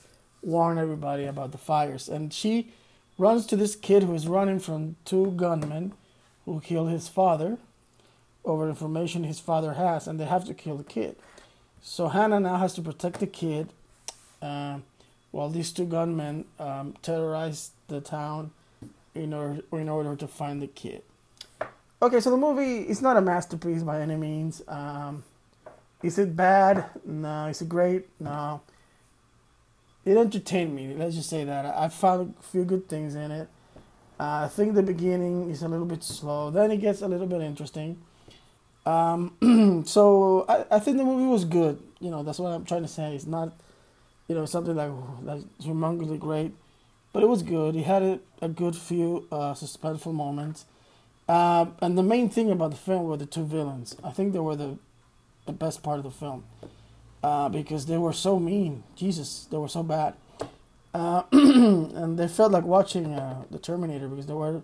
warn 0.43 0.79
everybody 0.79 1.25
about 1.25 1.53
the 1.53 1.59
fires. 1.59 2.09
And 2.09 2.33
she 2.33 2.73
runs 3.19 3.47
to 3.47 3.57
this 3.57 3.75
kid 3.75 4.05
who 4.05 4.15
is 4.15 4.29
running 4.29 4.59
from 4.59 4.97
two 5.05 5.33
gunmen 5.33 5.93
who 6.45 6.61
killed 6.61 6.91
his 6.91 7.09
father 7.09 7.59
over 8.45 8.69
information 8.69 9.25
his 9.25 9.41
father 9.41 9.75
has, 9.75 10.07
and 10.07 10.19
they 10.19 10.25
have 10.25 10.45
to 10.47 10.55
kill 10.55 10.77
the 10.77 10.85
kid. 10.85 11.17
So 11.83 12.09
Hannah 12.09 12.41
now 12.41 12.57
has 12.57 12.75
to 12.75 12.83
protect 12.83 13.21
the 13.21 13.27
kid, 13.27 13.69
uh, 14.43 14.79
while 15.31 15.49
these 15.49 15.73
two 15.73 15.87
gunmen 15.87 16.45
um, 16.59 16.95
terrorize 17.03 17.71
the 17.89 18.01
town 18.01 18.51
in 19.15 19.33
order 19.33 19.63
in 19.73 19.89
order 19.89 20.17
to 20.17 20.27
find 20.27 20.63
the 20.63 20.67
kid. 20.67 21.03
Okay, 22.03 22.21
so 22.21 22.31
the 22.31 22.37
movie 22.37 22.79
is 22.89 23.03
not 23.03 23.17
a 23.17 23.21
masterpiece 23.21 23.83
by 23.83 24.01
any 24.01 24.17
means. 24.17 24.63
Um, 24.67 25.23
is 26.03 26.19
it 26.19 26.35
bad? 26.35 26.89
No. 27.05 27.47
Is 27.47 27.61
it 27.61 27.69
great? 27.69 28.09
No. 28.19 28.63
It 30.05 30.17
entertained 30.17 30.75
me. 30.75 30.95
Let's 30.95 31.15
just 31.15 31.29
say 31.29 31.45
that 31.45 31.67
I 31.67 31.89
found 31.89 32.35
a 32.41 32.43
few 32.43 32.65
good 32.65 32.89
things 32.89 33.15
in 33.15 33.31
it. 33.31 33.49
Uh, 34.19 34.45
I 34.45 34.49
think 34.49 34.75
the 34.75 34.83
beginning 34.83 35.51
is 35.51 35.63
a 35.63 35.69
little 35.69 35.85
bit 35.87 36.03
slow. 36.03 36.51
Then 36.51 36.71
it 36.71 36.79
gets 36.79 37.03
a 37.03 37.09
little 37.09 37.27
bit 37.27 37.43
interesting. 37.43 37.99
Um, 38.87 39.83
so 39.87 40.47
I, 40.49 40.77
I 40.77 40.79
think 40.79 40.97
the 40.97 41.05
movie 41.05 41.27
was 41.27 41.45
good. 41.45 41.83
You 42.01 42.11
know, 42.11 42.23
that's 42.23 42.39
what 42.39 42.51
I'm 42.51 42.65
trying 42.65 42.83
to 42.83 42.89
say. 42.89 43.15
It's 43.15 43.27
not, 43.27 43.53
you 44.29 44.35
know, 44.35 44.47
something 44.47 44.75
like 44.75 44.91
that's 45.23 45.45
humongously 45.65 46.19
great, 46.19 46.53
but 47.13 47.23
it 47.23 47.27
was 47.27 47.43
good. 47.43 47.77
It 47.77 47.85
had 47.85 48.03
a, 48.03 48.21
a 48.41 48.49
good 48.49 48.77
few 48.77 49.27
uh, 49.31 49.55
suspenseful 49.55 50.15
moments. 50.15 50.65
Um, 51.29 51.77
and 51.81 51.97
the 51.97 52.03
main 52.03 52.29
thing 52.29 52.51
about 52.51 52.73
the 52.73 52.77
film 52.77 53.05
were 53.05 53.17
the 53.17 53.27
two 53.27 53.45
villains. 53.45 53.97
I 54.03 54.11
think 54.11 54.33
they 54.33 54.41
were 54.41 54.57
the 54.57 54.79
the 55.47 55.53
best 55.53 55.83
part 55.83 55.99
of 55.99 56.05
the 56.05 56.11
film 56.11 56.45
uh, 57.23 57.49
because 57.49 57.87
they 57.87 57.99
were 57.99 58.13
so 58.13 58.39
mean. 58.39 58.83
Jesus, 58.97 59.47
they 59.51 59.57
were 59.57 59.69
so 59.69 59.83
bad. 59.83 60.15
Uh, 60.93 61.23
and 61.33 62.19
they 62.19 62.29
felt 62.29 62.53
like 62.53 62.65
watching 62.65 63.15
uh, 63.15 63.45
the 63.51 63.59
Terminator 63.59 64.09
because 64.09 64.27
they 64.27 64.35
were 64.35 64.63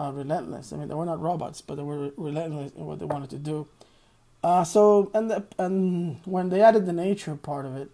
uh, 0.00 0.10
relentless. 0.12 0.72
I 0.72 0.76
mean, 0.76 0.88
they 0.88 0.94
were 0.94 1.04
not 1.04 1.20
robots, 1.20 1.60
but 1.60 1.74
they 1.74 1.82
were 1.82 2.12
relentless 2.16 2.72
in 2.72 2.86
what 2.86 2.98
they 2.98 3.04
wanted 3.04 3.30
to 3.30 3.38
do. 3.38 3.68
Uh, 4.42 4.64
so, 4.64 5.10
and 5.12 5.30
the, 5.30 5.44
and 5.58 6.20
when 6.24 6.48
they 6.48 6.62
added 6.62 6.86
the 6.86 6.92
nature 6.92 7.36
part 7.36 7.66
of 7.66 7.76
it, 7.76 7.90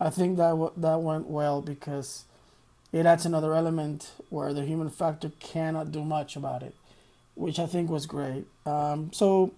I 0.00 0.08
think 0.08 0.38
that 0.38 0.50
w- 0.50 0.72
that 0.78 1.00
went 1.02 1.28
well 1.28 1.60
because 1.60 2.24
it 2.92 3.04
adds 3.04 3.26
another 3.26 3.54
element 3.54 4.12
where 4.30 4.54
the 4.54 4.64
human 4.64 4.88
factor 4.88 5.30
cannot 5.38 5.92
do 5.92 6.02
much 6.02 6.34
about 6.34 6.62
it, 6.62 6.74
which 7.34 7.58
I 7.58 7.66
think 7.66 7.90
was 7.90 8.06
great. 8.06 8.46
Um, 8.64 9.10
so, 9.12 9.52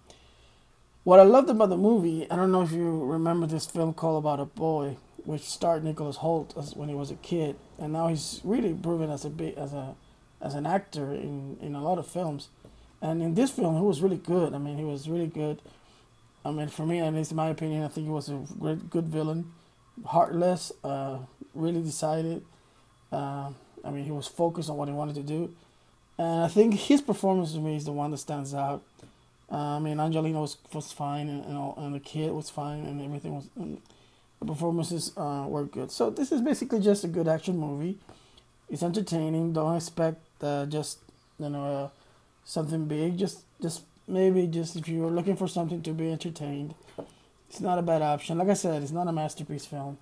what 1.05 1.21
I 1.21 1.23
loved 1.23 1.51
about 1.51 1.69
the 1.69 1.77
movie, 1.77 2.29
I 2.29 2.35
don't 2.35 2.51
know 2.51 2.63
if 2.63 2.73
you 2.73 3.05
remember 3.05 3.47
this 3.47 3.67
film 3.67 3.95
called 3.95 4.25
About 4.25 4.41
a 4.41 4.47
Boy, 4.47 4.97
which 5.25 5.43
starred 5.43 5.85
Nicholas 5.85 6.17
Hoult 6.17 6.57
as 6.59 6.75
when 6.75 6.89
he 6.89 6.95
was 6.97 7.13
a 7.13 7.17
kid, 7.17 7.55
and 7.79 7.93
now 7.93 8.09
he's 8.09 8.41
really 8.43 8.75
proven 8.75 9.11
as 9.11 9.25
a 9.25 9.31
big 9.31 9.57
as 9.57 9.73
a 9.73 9.95
as 10.41 10.55
an 10.55 10.67
actor 10.67 11.13
in, 11.13 11.57
in 11.61 11.75
a 11.75 11.83
lot 11.83 11.99
of 11.99 12.07
films. 12.07 12.49
And 13.01 13.23
in 13.23 13.35
this 13.35 13.51
film, 13.51 13.77
he 13.77 13.83
was 13.83 14.01
really 14.01 14.17
good. 14.17 14.55
I 14.55 14.59
mean, 14.59 14.79
he 14.79 14.85
was 14.85 15.09
really 15.09 15.27
good. 15.27 15.61
I 16.45 16.51
mean, 16.51 16.69
for 16.69 16.87
me, 16.87 17.01
at 17.01 17.13
least 17.15 17.31
in 17.31 17.37
my 17.37 17.49
opinion, 17.49 17.83
I 17.83 17.89
think 17.89 18.07
he 18.07 18.13
was 18.13 18.29
a 18.29 18.41
great, 18.59 18.91
good 18.91 19.07
villain. 19.07 19.53
Heartless, 20.05 20.73
uh, 20.83 21.19
really 21.55 21.83
decided. 21.83 22.45
Uh, 23.13 23.51
I 23.85 23.91
mean, 23.91 24.05
he 24.05 24.11
was 24.11 24.27
focused 24.27 24.71
on 24.71 24.77
what 24.77 24.89
he 24.89 24.95
wanted 24.95 25.15
to 25.17 25.23
do. 25.23 25.55
And 26.19 26.45
I 26.45 26.49
think 26.49 26.75
his 26.75 27.01
performance 27.01 27.53
to 27.53 27.61
me 27.61 27.77
is 27.77 27.85
the 27.85 27.93
one 27.93 28.11
that 28.11 28.19
stands 28.19 28.55
out. 28.55 28.83
Uh, 29.51 29.77
I 29.77 29.79
mean, 29.79 30.01
Angelina 30.01 30.41
was, 30.41 30.57
was 30.73 30.93
fine, 30.93 31.29
and, 31.29 31.45
and, 31.45 31.57
all, 31.57 31.75
and 31.77 31.95
the 31.95 32.01
kid 32.01 32.33
was 32.33 32.51
fine, 32.51 32.85
and 32.87 33.01
everything 33.03 33.35
was. 33.35 33.49
And 33.57 33.81
the 34.41 34.47
performances 34.47 35.13
uh, 35.17 35.47
were 35.49 35.65
good. 35.65 35.91
So 35.91 36.11
this 36.11 36.33
is 36.33 36.41
basically 36.41 36.81
just 36.81 37.05
a 37.05 37.09
good 37.09 37.29
action 37.29 37.59
movie. 37.59 37.99
It's 38.69 38.83
entertaining. 38.83 39.53
Don't 39.53 39.77
expect 39.77 40.21
uh, 40.43 40.67
just 40.67 40.99
you 41.39 41.49
know 41.49 41.65
uh, 41.65 41.89
something 42.45 42.87
big. 42.87 43.19
Just 43.19 43.43
just 43.61 43.83
maybe 44.09 44.47
just 44.47 44.77
if 44.77 44.89
you're 44.89 45.11
looking 45.11 45.37
for 45.37 45.49
something 45.49 45.83
to 45.83 45.93
be 45.93 46.11
entertained, 46.11 46.75
it's 47.49 47.61
not 47.61 47.79
a 47.79 47.83
bad 47.83 48.03
option. 48.03 48.39
Like 48.39 48.49
I 48.49 48.55
said, 48.55 48.83
it's 48.83 48.93
not 48.93 49.09
a 49.09 49.13
masterpiece 49.13 49.67
film. 49.67 49.99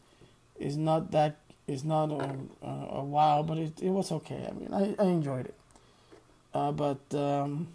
It's 0.59 0.76
not 0.76 1.11
that. 1.12 1.37
It's 1.69 1.85
not 1.85 2.11
a, 2.11 2.35
a, 2.66 3.04
wow, 3.04 3.45
but 3.47 3.59
it 3.59 3.81
it 3.81 3.90
was 3.90 4.11
okay. 4.12 4.49
I 4.49 4.52
mean, 4.52 4.73
I, 4.73 5.02
I 5.02 5.07
enjoyed 5.07 5.47
it. 5.47 5.54
Uh, 6.52 6.73
but 6.73 7.00
um, 7.14 7.69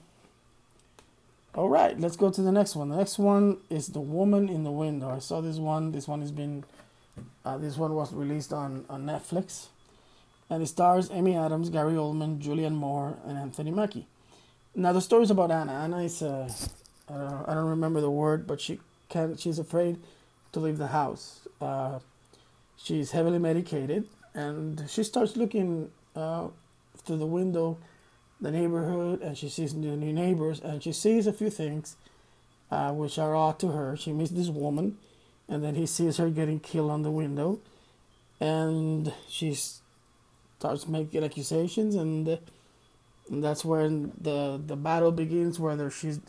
all 1.56 1.70
right, 1.70 2.00
let's 2.00 2.15
go 2.15 2.29
to 2.29 2.41
the 2.41 2.51
next 2.51 2.75
one. 2.75 2.89
The 2.89 2.98
next 2.98 3.17
one 3.17 3.58
is 3.70 3.88
the 3.88 4.01
woman 4.01 4.50
in 4.50 4.63
the 4.63 4.72
window. 4.72 5.10
I 5.10 5.20
saw 5.20 5.41
this 5.41 5.58
one. 5.58 5.91
This 5.91 6.08
one 6.08 6.22
has 6.22 6.32
been. 6.32 6.63
Uh, 7.44 7.58
this 7.58 7.77
one 7.77 7.94
was 7.94 8.13
released 8.13 8.53
on 8.53 8.86
on 8.89 9.06
Netflix 9.06 9.67
and 10.50 10.63
it 10.63 10.68
stars 10.68 11.10
Amy 11.12 11.36
Adams, 11.36 11.70
Gary 11.70 11.94
Oldman, 11.94 12.42
Julianne 12.42 12.75
Moore, 12.75 13.18
and 13.25 13.38
Anthony 13.38 13.72
Mackie. 13.72 14.08
Now 14.75 14.94
the 14.94 15.01
story 15.01 15.24
is 15.24 15.32
about 15.32 15.51
Anna. 15.51 15.74
Anna 15.74 16.04
is 16.04 16.22
uh, 16.22 16.50
I 17.10 17.13
don't 17.13 17.50
I 17.50 17.54
don't 17.54 17.70
remember 17.70 18.01
the 18.01 18.12
word, 18.12 18.48
but 18.48 18.62
she 18.62 18.80
can 19.10 19.38
she's 19.38 19.60
afraid 19.60 19.98
to 20.51 20.60
leave 20.60 20.77
the 20.77 20.88
house. 20.88 21.48
Uh, 21.60 22.00
she's 22.77 23.12
heavily 23.12 23.39
medicated, 23.39 24.08
and 24.34 24.86
she 24.89 25.04
starts 25.04 25.36
looking 25.36 25.92
uh, 26.16 26.48
through 26.98 27.18
the 27.18 27.25
window, 27.25 27.77
the 28.39 28.51
neighborhood, 28.51 29.22
and 29.22 29.38
she 29.38 29.50
sees 29.50 29.74
the 29.74 29.80
new 29.80 30.13
neighbors, 30.13 30.60
and 30.60 30.84
she 30.84 30.92
sees 30.92 31.27
a 31.27 31.34
few 31.34 31.50
things, 31.50 31.96
uh, 32.72 32.92
which 32.92 33.18
are 33.18 33.36
odd 33.36 33.60
to 33.60 33.70
her. 33.70 33.98
She 33.98 34.13
meets 34.13 34.32
this 34.32 34.50
woman, 34.50 34.98
and 35.48 35.63
then 35.63 35.75
he 35.75 35.86
sees 35.86 36.18
her 36.18 36.30
getting 36.30 36.60
killed 36.60 36.92
on 36.92 37.01
the 37.01 37.12
window, 37.12 37.60
and 38.39 39.13
she's 39.27 39.82
starts 40.60 40.88
making 40.88 41.24
accusations, 41.24 41.96
and, 41.96 42.28
and 43.30 43.44
that's 43.44 43.64
when 43.66 44.12
the 44.20 44.62
the 44.66 44.76
battle 44.76 45.12
begins. 45.12 45.60
Whether 45.60 45.90
she's 45.90 46.20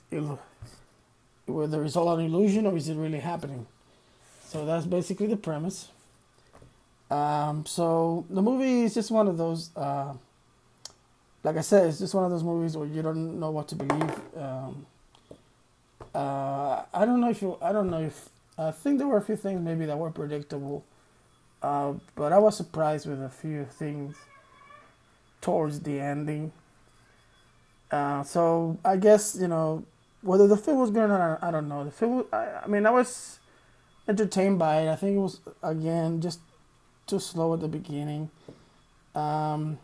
whether 1.47 1.85
it's 1.85 1.97
all 1.97 2.13
an 2.17 2.25
illusion 2.25 2.67
or 2.67 2.77
is 2.77 2.89
it 2.89 2.97
really 2.97 3.21
happening. 3.21 3.67
So 4.45 4.65
that's 4.65 4.87
basically 4.87 5.27
the 5.27 5.37
premise. 5.37 5.89
Um, 7.11 7.65
so 7.67 8.27
the 8.29 8.43
movie 8.43 8.83
is 8.83 8.95
just 8.95 9.11
one 9.11 9.29
of 9.29 9.39
those. 9.39 9.71
Uh, 9.77 10.15
like 11.43 11.57
I 11.57 11.61
said, 11.63 11.89
it's 11.89 11.99
just 11.99 12.15
one 12.15 12.25
of 12.25 12.31
those 12.31 12.45
movies 12.45 12.77
where 12.77 12.87
you 12.87 13.01
don't 13.03 13.39
know 13.41 13.51
what 13.51 13.69
to 13.69 13.77
believe. 13.77 14.21
Um, 14.37 14.87
uh, 16.15 16.83
I 16.93 17.05
don't 17.05 17.21
know 17.21 17.31
if 17.31 17.41
you. 17.41 17.57
I 17.63 17.73
don't 17.73 17.91
know 17.91 18.01
if. 18.01 18.29
I 18.59 18.73
think 18.73 18.99
there 18.99 19.07
were 19.07 19.19
a 19.19 19.23
few 19.23 19.37
things 19.37 19.61
maybe 19.61 19.87
that 19.87 19.99
were 19.99 20.11
predictable. 20.11 20.85
Uh, 21.63 21.95
but 22.15 22.33
I 22.33 22.39
was 22.39 22.57
surprised 22.57 23.07
with 23.07 23.23
a 23.23 23.29
few 23.29 23.65
things 23.65 24.17
towards 25.41 25.81
the 25.81 26.01
ending. 26.01 26.53
Uh, 27.91 28.23
so 28.23 28.79
I 28.85 28.97
guess 28.97 29.37
you 29.41 29.49
know 29.49 29.85
whether 30.23 30.47
the 30.47 30.57
film 30.57 30.79
was 30.79 30.91
good 30.91 31.05
or 31.05 31.09
not, 31.09 31.43
I 31.43 31.51
don't 31.51 31.69
know. 31.69 31.85
The 31.85 31.91
film, 31.91 32.25
I, 32.33 32.47
I 32.65 32.67
mean, 32.67 32.87
I 32.87 32.91
was 32.91 33.39
entertained 34.07 34.59
by 34.59 34.83
it. 34.83 34.89
I 34.89 34.97
think 34.97 35.17
it 35.17 35.21
was 35.21 35.41
again 35.63 36.21
just 36.21 36.41
too 37.07 37.19
slow 37.19 37.55
at 37.55 37.61
the 37.61 37.69
beginning, 37.69 38.31
um, 39.15 39.79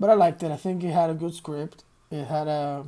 but 0.00 0.10
I 0.10 0.14
liked 0.14 0.42
it. 0.42 0.50
I 0.50 0.56
think 0.56 0.82
it 0.84 0.92
had 0.92 1.10
a 1.10 1.14
good 1.14 1.34
script. 1.34 1.84
It 2.10 2.24
had 2.24 2.48
a, 2.48 2.84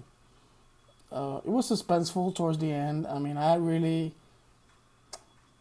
uh, 1.12 1.40
it 1.44 1.50
was 1.50 1.70
suspenseful 1.70 2.34
towards 2.34 2.58
the 2.58 2.72
end. 2.72 3.06
I 3.06 3.18
mean, 3.18 3.36
I 3.36 3.54
really 3.56 4.14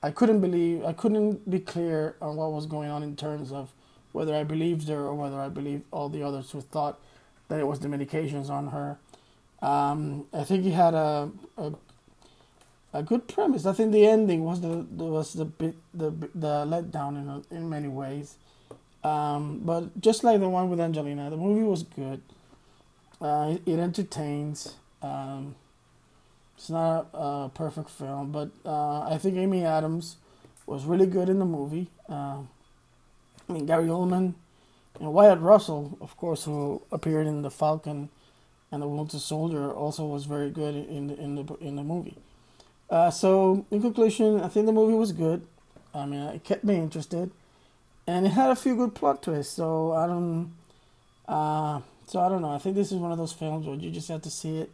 I 0.07 0.11
couldn't 0.11 0.39
believe 0.39 0.85
I 0.85 0.93
couldn't 0.93 1.49
be 1.51 1.59
clear 1.59 2.15
on 2.21 2.37
what 2.37 2.53
was 2.53 2.65
going 2.65 2.89
on 2.89 3.03
in 3.03 3.17
terms 3.17 3.51
of 3.51 3.73
whether 4.13 4.33
I 4.33 4.43
believed 4.45 4.87
her 4.87 5.01
or 5.05 5.13
whether 5.13 5.37
I 5.37 5.49
believed 5.49 5.83
all 5.91 6.07
the 6.07 6.23
others 6.23 6.49
who 6.51 6.61
thought 6.61 6.97
that 7.49 7.59
it 7.59 7.67
was 7.67 7.81
the 7.81 7.89
medications 7.89 8.49
on 8.49 8.67
her. 8.67 8.97
Um, 9.61 10.25
I 10.33 10.45
think 10.45 10.63
he 10.63 10.71
had 10.71 10.93
a, 10.93 11.29
a, 11.57 11.73
a 12.93 13.03
good 13.03 13.27
premise. 13.27 13.65
I 13.65 13.73
think 13.73 13.91
the 13.91 14.07
ending 14.07 14.45
was 14.45 14.61
the, 14.61 14.85
was 14.95 15.33
the 15.33 15.43
bit 15.43 15.75
the 15.93 16.11
the 16.33 16.53
letdown 16.73 17.21
in 17.21 17.27
a, 17.27 17.55
in 17.55 17.69
many 17.69 17.89
ways. 17.89 18.37
Um, 19.03 19.59
but 19.65 19.99
just 19.99 20.23
like 20.23 20.39
the 20.39 20.47
one 20.47 20.69
with 20.69 20.79
Angelina, 20.79 21.29
the 21.29 21.37
movie 21.37 21.63
was 21.63 21.83
good. 21.83 22.21
Uh, 23.19 23.55
it, 23.55 23.73
it 23.73 23.79
entertains. 23.79 24.75
Um, 25.01 25.55
it's 26.67 26.71
not 26.73 27.07
a, 27.13 27.17
a 27.17 27.51
perfect 27.53 27.89
film, 27.89 28.33
but 28.33 28.49
uh, 28.65 28.99
I 29.03 29.17
think 29.17 29.37
Amy 29.37 29.63
Adams 29.63 30.17
was 30.65 30.83
really 30.83 31.05
good 31.05 31.29
in 31.29 31.39
the 31.39 31.45
movie. 31.45 31.87
Uh, 32.09 32.39
I 33.47 33.53
mean, 33.53 33.65
Gary 33.65 33.87
Oldman, 33.87 34.33
and 34.99 35.13
Wyatt 35.13 35.39
Russell, 35.39 35.97
of 36.01 36.17
course, 36.17 36.43
who 36.43 36.81
appeared 36.91 37.25
in 37.25 37.41
The 37.41 37.49
Falcon 37.49 38.09
and 38.69 38.81
the 38.81 38.87
Winter 38.87 39.17
Soldier 39.17 39.71
also 39.71 40.05
was 40.05 40.25
very 40.25 40.49
good 40.49 40.75
in 40.75 41.07
the 41.07 41.17
in 41.17 41.35
the 41.35 41.53
in 41.61 41.77
the 41.77 41.83
movie. 41.83 42.17
Uh, 42.89 43.11
so 43.11 43.65
in 43.71 43.81
conclusion, 43.81 44.41
I 44.41 44.49
think 44.49 44.65
the 44.65 44.73
movie 44.73 44.93
was 44.95 45.13
good. 45.13 45.47
I 45.95 46.05
mean, 46.05 46.19
it 46.19 46.43
kept 46.43 46.65
me 46.65 46.75
interested, 46.75 47.31
and 48.05 48.25
it 48.25 48.31
had 48.31 48.49
a 48.49 48.57
few 48.57 48.75
good 48.75 48.93
plot 48.93 49.23
twists. 49.23 49.55
So 49.55 49.93
I 49.93 50.05
don't, 50.05 50.51
uh, 51.29 51.79
so 52.07 52.19
I 52.19 52.27
don't 52.27 52.41
know. 52.41 52.51
I 52.51 52.57
think 52.57 52.75
this 52.75 52.91
is 52.91 52.97
one 52.97 53.13
of 53.13 53.17
those 53.17 53.31
films 53.31 53.65
where 53.65 53.77
you 53.77 53.89
just 53.89 54.09
have 54.09 54.23
to 54.23 54.29
see 54.29 54.57
it 54.57 54.71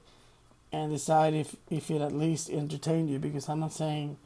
and 0.74 0.92
decide 0.92 1.34
if 1.34 1.56
if 1.70 1.90
it 1.92 2.02
at 2.02 2.12
least 2.12 2.50
entertained 2.50 3.10
you. 3.10 3.20
Because 3.20 3.48
I'm 3.48 3.62
not 3.62 3.72
saying 3.72 4.18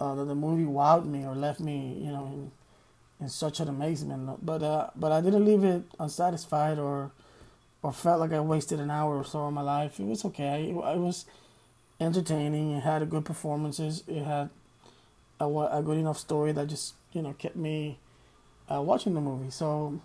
uh, 0.00 0.14
that 0.16 0.24
the 0.24 0.34
movie 0.34 0.64
wowed 0.64 1.06
me 1.06 1.24
or 1.24 1.34
left 1.34 1.60
me, 1.60 1.96
you 2.04 2.10
know, 2.12 2.26
in, 2.26 2.52
in 3.20 3.28
such 3.28 3.60
an 3.60 3.68
amazement. 3.68 4.44
But 4.44 4.62
uh, 4.62 4.90
but 4.96 5.12
I 5.12 5.20
didn't 5.20 5.44
leave 5.44 5.64
it 5.64 5.84
unsatisfied 5.98 6.78
or 6.78 7.12
or 7.82 7.92
felt 7.92 8.20
like 8.20 8.32
I 8.32 8.40
wasted 8.40 8.80
an 8.80 8.90
hour 8.90 9.16
or 9.16 9.24
so 9.24 9.46
of 9.46 9.54
my 9.54 9.62
life. 9.62 10.00
It 10.00 10.06
was 10.06 10.24
okay. 10.26 10.64
It, 10.64 10.76
it 10.76 10.98
was 10.98 11.24
entertaining. 12.00 12.72
It 12.72 12.82
had 12.82 13.08
good 13.08 13.24
performances. 13.24 14.02
It 14.08 14.24
had 14.24 14.50
a, 15.40 15.46
a 15.46 15.82
good 15.82 15.96
enough 15.96 16.18
story 16.18 16.52
that 16.52 16.66
just 16.66 16.94
you 17.12 17.22
know 17.22 17.32
kept 17.34 17.56
me 17.56 17.98
uh, 18.68 18.82
watching 18.82 19.14
the 19.14 19.20
movie. 19.20 19.50
So, 19.50 20.00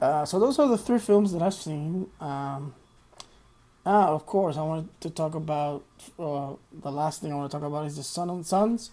uh, 0.00 0.24
so 0.24 0.38
those 0.38 0.58
are 0.58 0.68
the 0.68 0.78
three 0.78 0.98
films 0.98 1.32
that 1.32 1.42
I've 1.42 1.54
seen. 1.54 2.10
Um, 2.20 2.74
ah, 3.86 4.08
of 4.08 4.26
course, 4.26 4.56
I 4.56 4.62
wanted 4.62 5.00
to 5.00 5.10
talk 5.10 5.34
about 5.34 5.84
uh, 6.18 6.54
the 6.72 6.90
last 6.90 7.20
thing 7.20 7.32
I 7.32 7.36
want 7.36 7.50
to 7.50 7.56
talk 7.56 7.66
about 7.66 7.86
is 7.86 7.96
the 7.96 8.02
Son 8.02 8.30
of, 8.30 8.46
Sons 8.46 8.90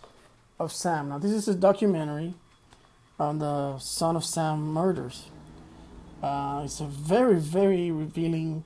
of 0.59 0.71
Sam. 0.71 1.09
Now, 1.09 1.17
this 1.17 1.31
is 1.31 1.47
a 1.47 1.55
documentary 1.55 2.33
on 3.19 3.39
the 3.39 3.77
Son 3.79 4.15
of 4.15 4.25
Sam 4.25 4.61
murders. 4.61 5.29
Uh, 6.21 6.61
it's 6.65 6.79
a 6.79 6.85
very, 6.85 7.39
very 7.39 7.91
revealing 7.91 8.63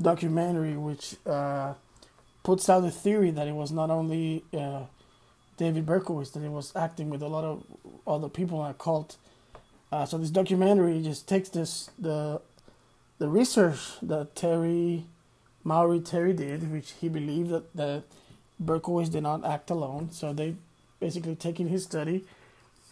documentary 0.00 0.76
which 0.76 1.16
uh, 1.26 1.74
puts 2.42 2.68
out 2.68 2.80
the 2.80 2.90
theory 2.90 3.30
that 3.30 3.46
it 3.46 3.54
was 3.54 3.70
not 3.70 3.90
only 3.90 4.44
uh, 4.56 4.84
David 5.56 5.86
Berkowitz, 5.86 6.32
that 6.32 6.40
he 6.40 6.48
was 6.48 6.74
acting 6.74 7.10
with 7.10 7.22
a 7.22 7.28
lot 7.28 7.44
of 7.44 7.64
other 8.06 8.28
people 8.28 8.64
in 8.64 8.70
a 8.70 8.74
cult. 8.74 9.16
Uh, 9.92 10.04
so 10.04 10.18
this 10.18 10.30
documentary 10.30 11.00
just 11.02 11.28
takes 11.28 11.48
this 11.48 11.90
the 11.98 12.40
the 13.18 13.28
research 13.28 13.78
that 14.02 14.34
Terry 14.34 15.04
Maury 15.64 16.00
Terry 16.00 16.34
did, 16.34 16.70
which 16.70 16.92
he 17.00 17.08
believed 17.08 17.50
that 17.50 17.74
that 17.74 18.02
Berkowitz 18.62 19.10
did 19.10 19.22
not 19.22 19.44
act 19.44 19.70
alone. 19.70 20.10
So 20.12 20.32
they 20.32 20.54
basically 21.00 21.34
taking 21.34 21.68
his 21.68 21.84
study 21.84 22.24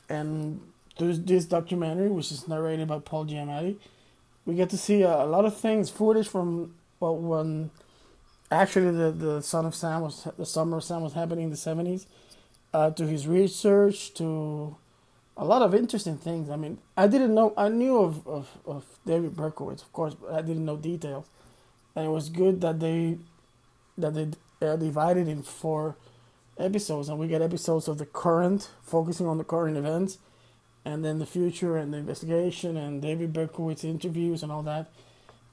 and 0.09 0.61
through 0.99 1.15
this 1.15 1.45
documentary, 1.47 2.09
which 2.09 2.31
is 2.33 2.49
narrated 2.49 2.89
by 2.89 2.99
Paul 2.99 3.27
Giamatti, 3.27 3.77
we 4.45 4.55
get 4.55 4.71
to 4.71 4.77
see 4.77 5.03
a, 5.03 5.23
a 5.23 5.27
lot 5.27 5.45
of 5.45 5.57
things, 5.57 5.89
footage 5.89 6.29
from 6.29 6.75
well, 7.01 7.17
when 7.17 7.71
actually 8.51 8.91
the, 8.91 9.11
the 9.11 9.43
Son 9.43 9.65
of 9.65 9.75
Sam 9.75 10.03
was 10.03 10.29
the 10.37 10.47
Summer 10.47 10.79
of 10.79 10.85
Sam 10.85 11.03
was 11.03 11.15
happening 11.15 11.45
in 11.45 11.51
the 11.51 11.57
seventies 11.57 12.07
uh, 12.75 12.91
to 12.91 13.07
his 13.07 13.27
research, 13.27 14.15
to 14.15 14.77
a 15.37 15.45
lot 15.45 15.63
of 15.63 15.75
interesting 15.75 16.19
things. 16.19 16.51
I 16.51 16.57
mean, 16.57 16.79
I 16.97 17.07
didn't 17.07 17.35
know, 17.35 17.55
I 17.57 17.69
knew 17.69 17.99
of, 17.99 18.27
of, 18.27 18.49
of 18.67 18.85
David 19.07 19.35
Berkowitz, 19.35 19.83
of 19.83 19.93
course, 19.93 20.15
but 20.15 20.33
I 20.33 20.43
didn't 20.43 20.65
know 20.65 20.77
details. 20.77 21.27
And 21.95 22.07
it 22.07 22.11
was 22.11 22.29
good 22.29 22.61
that 22.61 22.81
they 22.81 23.19
that 23.99 24.15
they 24.15 24.31
uh, 24.67 24.77
divided 24.77 25.29
in 25.29 25.43
four 25.43 25.97
episodes, 26.59 27.09
and 27.09 27.19
we 27.19 27.29
get 27.29 27.43
episodes 27.43 27.89
of 27.89 27.99
the 27.99 28.07
current, 28.07 28.71
focusing 28.83 29.27
on 29.27 29.39
the 29.39 29.45
current 29.45 29.77
events, 29.77 30.19
and 30.85 31.05
then 31.05 31.19
the 31.19 31.27
future 31.27 31.77
and 31.77 31.93
the 31.93 31.99
investigation 31.99 32.77
and 32.77 33.03
David 33.03 33.33
Berkowitz 33.33 33.85
interviews 33.85 34.43
and 34.43 34.51
all 34.51 34.63
that. 34.63 34.91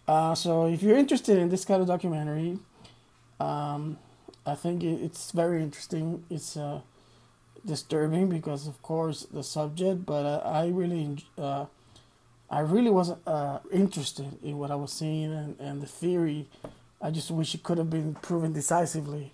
Uh, 0.07 0.33
so 0.33 0.65
if 0.65 0.81
you're 0.81 0.97
interested 0.97 1.37
in 1.37 1.49
this 1.49 1.65
kind 1.65 1.81
of 1.81 1.87
documentary, 1.87 2.57
um, 3.39 3.97
I 4.45 4.55
think 4.55 4.83
it's 4.83 5.31
very 5.31 5.61
interesting. 5.61 6.23
It's 6.29 6.57
uh, 6.57 6.81
disturbing 7.65 8.29
because 8.29 8.67
of 8.67 8.81
course 8.81 9.25
the 9.31 9.43
subject 9.43 10.05
but 10.05 10.25
uh, 10.25 10.41
i 10.45 10.67
really 10.67 11.17
uh, 11.37 11.65
i 12.49 12.59
really 12.59 12.89
wasn't 12.89 13.19
uh, 13.27 13.59
interested 13.71 14.37
in 14.43 14.57
what 14.57 14.71
i 14.71 14.75
was 14.75 14.91
seeing 14.91 15.31
and, 15.33 15.59
and 15.59 15.81
the 15.81 15.87
theory 15.87 16.47
i 17.01 17.09
just 17.09 17.31
wish 17.31 17.53
it 17.55 17.63
could 17.63 17.77
have 17.77 17.89
been 17.89 18.15
proven 18.15 18.53
decisively 18.53 19.31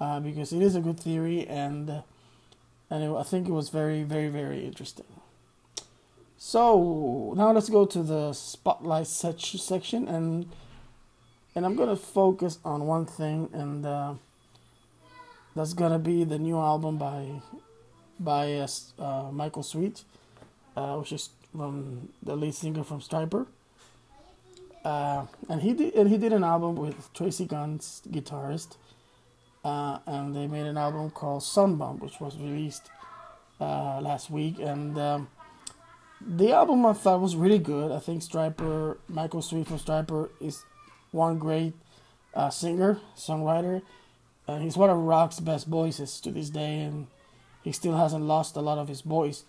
uh, 0.00 0.18
because 0.18 0.52
it 0.52 0.62
is 0.62 0.74
a 0.74 0.80
good 0.80 0.98
theory 0.98 1.46
and 1.46 1.90
uh, 1.90 2.00
and 2.88 3.04
it, 3.04 3.10
i 3.10 3.22
think 3.22 3.48
it 3.48 3.52
was 3.52 3.68
very 3.68 4.02
very 4.02 4.28
very 4.28 4.64
interesting. 4.64 5.06
So 6.42 7.34
now 7.36 7.52
let's 7.52 7.68
go 7.68 7.84
to 7.84 8.02
the 8.02 8.32
spotlight 8.32 9.06
section 9.06 10.08
and 10.08 10.48
and 11.54 11.66
i'm 11.66 11.76
going 11.76 11.90
to 11.90 11.96
focus 11.96 12.58
on 12.64 12.86
one 12.86 13.04
thing 13.04 13.50
and 13.52 13.84
uh, 13.84 14.14
that's 15.54 15.74
gonna 15.74 15.98
be 15.98 16.24
the 16.24 16.38
new 16.38 16.56
album 16.56 16.96
by 16.96 17.42
by 18.18 18.54
uh, 18.54 18.68
uh, 18.98 19.30
Michael 19.32 19.62
Sweet, 19.62 20.02
which 20.74 21.12
is 21.12 21.30
from 21.54 22.08
the 22.22 22.36
lead 22.36 22.54
singer 22.54 22.84
from 22.84 23.00
Stryper. 23.00 23.46
Uh, 24.84 25.26
and 25.48 25.60
he 25.60 25.74
did 25.74 25.94
and 25.94 26.08
he 26.08 26.16
did 26.16 26.32
an 26.32 26.42
album 26.42 26.74
with 26.76 27.12
Tracii 27.12 27.46
Guns, 27.46 28.02
guitarist, 28.10 28.76
uh, 29.64 29.98
and 30.06 30.34
they 30.34 30.46
made 30.46 30.66
an 30.66 30.78
album 30.78 31.10
called 31.10 31.42
Sunbomb, 31.42 32.00
which 32.00 32.18
was 32.20 32.36
released 32.38 32.90
uh, 33.60 34.00
last 34.00 34.30
week. 34.30 34.58
And 34.58 34.98
um, 34.98 35.28
the 36.20 36.52
album 36.52 36.86
I 36.86 36.94
thought 36.94 37.20
was 37.20 37.36
really 37.36 37.58
good. 37.58 37.92
I 37.92 37.98
think 37.98 38.22
Stryper, 38.22 38.96
Michael 39.08 39.42
Sweet 39.42 39.66
from 39.66 39.78
Stryper, 39.78 40.30
is 40.40 40.64
one 41.10 41.38
great 41.38 41.74
singer, 42.50 42.98
songwriter 43.16 43.82
uh, 44.50 44.58
he's 44.58 44.76
one 44.76 44.90
of 44.90 44.98
rock's 44.98 45.38
best 45.38 45.68
voices 45.68 46.20
to 46.20 46.32
this 46.32 46.50
day, 46.50 46.80
and 46.80 47.06
he 47.62 47.70
still 47.70 47.96
hasn't 47.96 48.24
lost 48.24 48.56
a 48.56 48.60
lot 48.60 48.78
of 48.78 48.88
his 48.88 49.02
voice. 49.02 49.44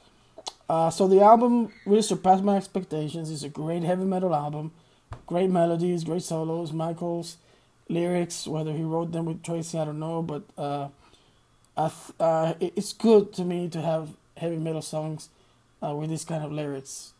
Uh, 0.69 0.89
so 0.89 1.08
the 1.08 1.21
album 1.21 1.71
really 1.86 2.02
surpassed 2.02 2.43
my 2.43 2.58
expectations. 2.58 3.30
It's 3.30 3.43
a 3.43 3.50
great 3.50 3.84
heavy 3.84 4.06
metal 4.06 4.34
album, 4.34 4.71
great 5.28 5.50
melodies, 5.50 6.04
great 6.04 6.24
solos. 6.24 6.71
Michael's 6.71 7.38
lyrics, 7.89 8.47
whether 8.47 8.71
he 8.71 8.84
wrote 8.84 9.12
them 9.12 9.26
with 9.26 9.43
Tracii, 9.43 9.82
I 9.82 9.86
don't 9.86 10.00
know, 10.00 10.21
but 10.21 10.43
uh, 10.58 10.88
th- 11.78 12.15
uh, 12.19 12.54
it's 12.60 12.93
good 12.93 13.34
to 13.34 13.43
me 13.43 13.67
to 13.69 13.82
have 13.82 14.10
heavy 14.38 14.58
metal 14.58 14.82
songs 14.82 15.30
uh, 15.84 15.93
with 15.93 16.10
this 16.10 16.24
kind 16.24 16.43
of 16.43 16.52
lyrics. 16.52 17.13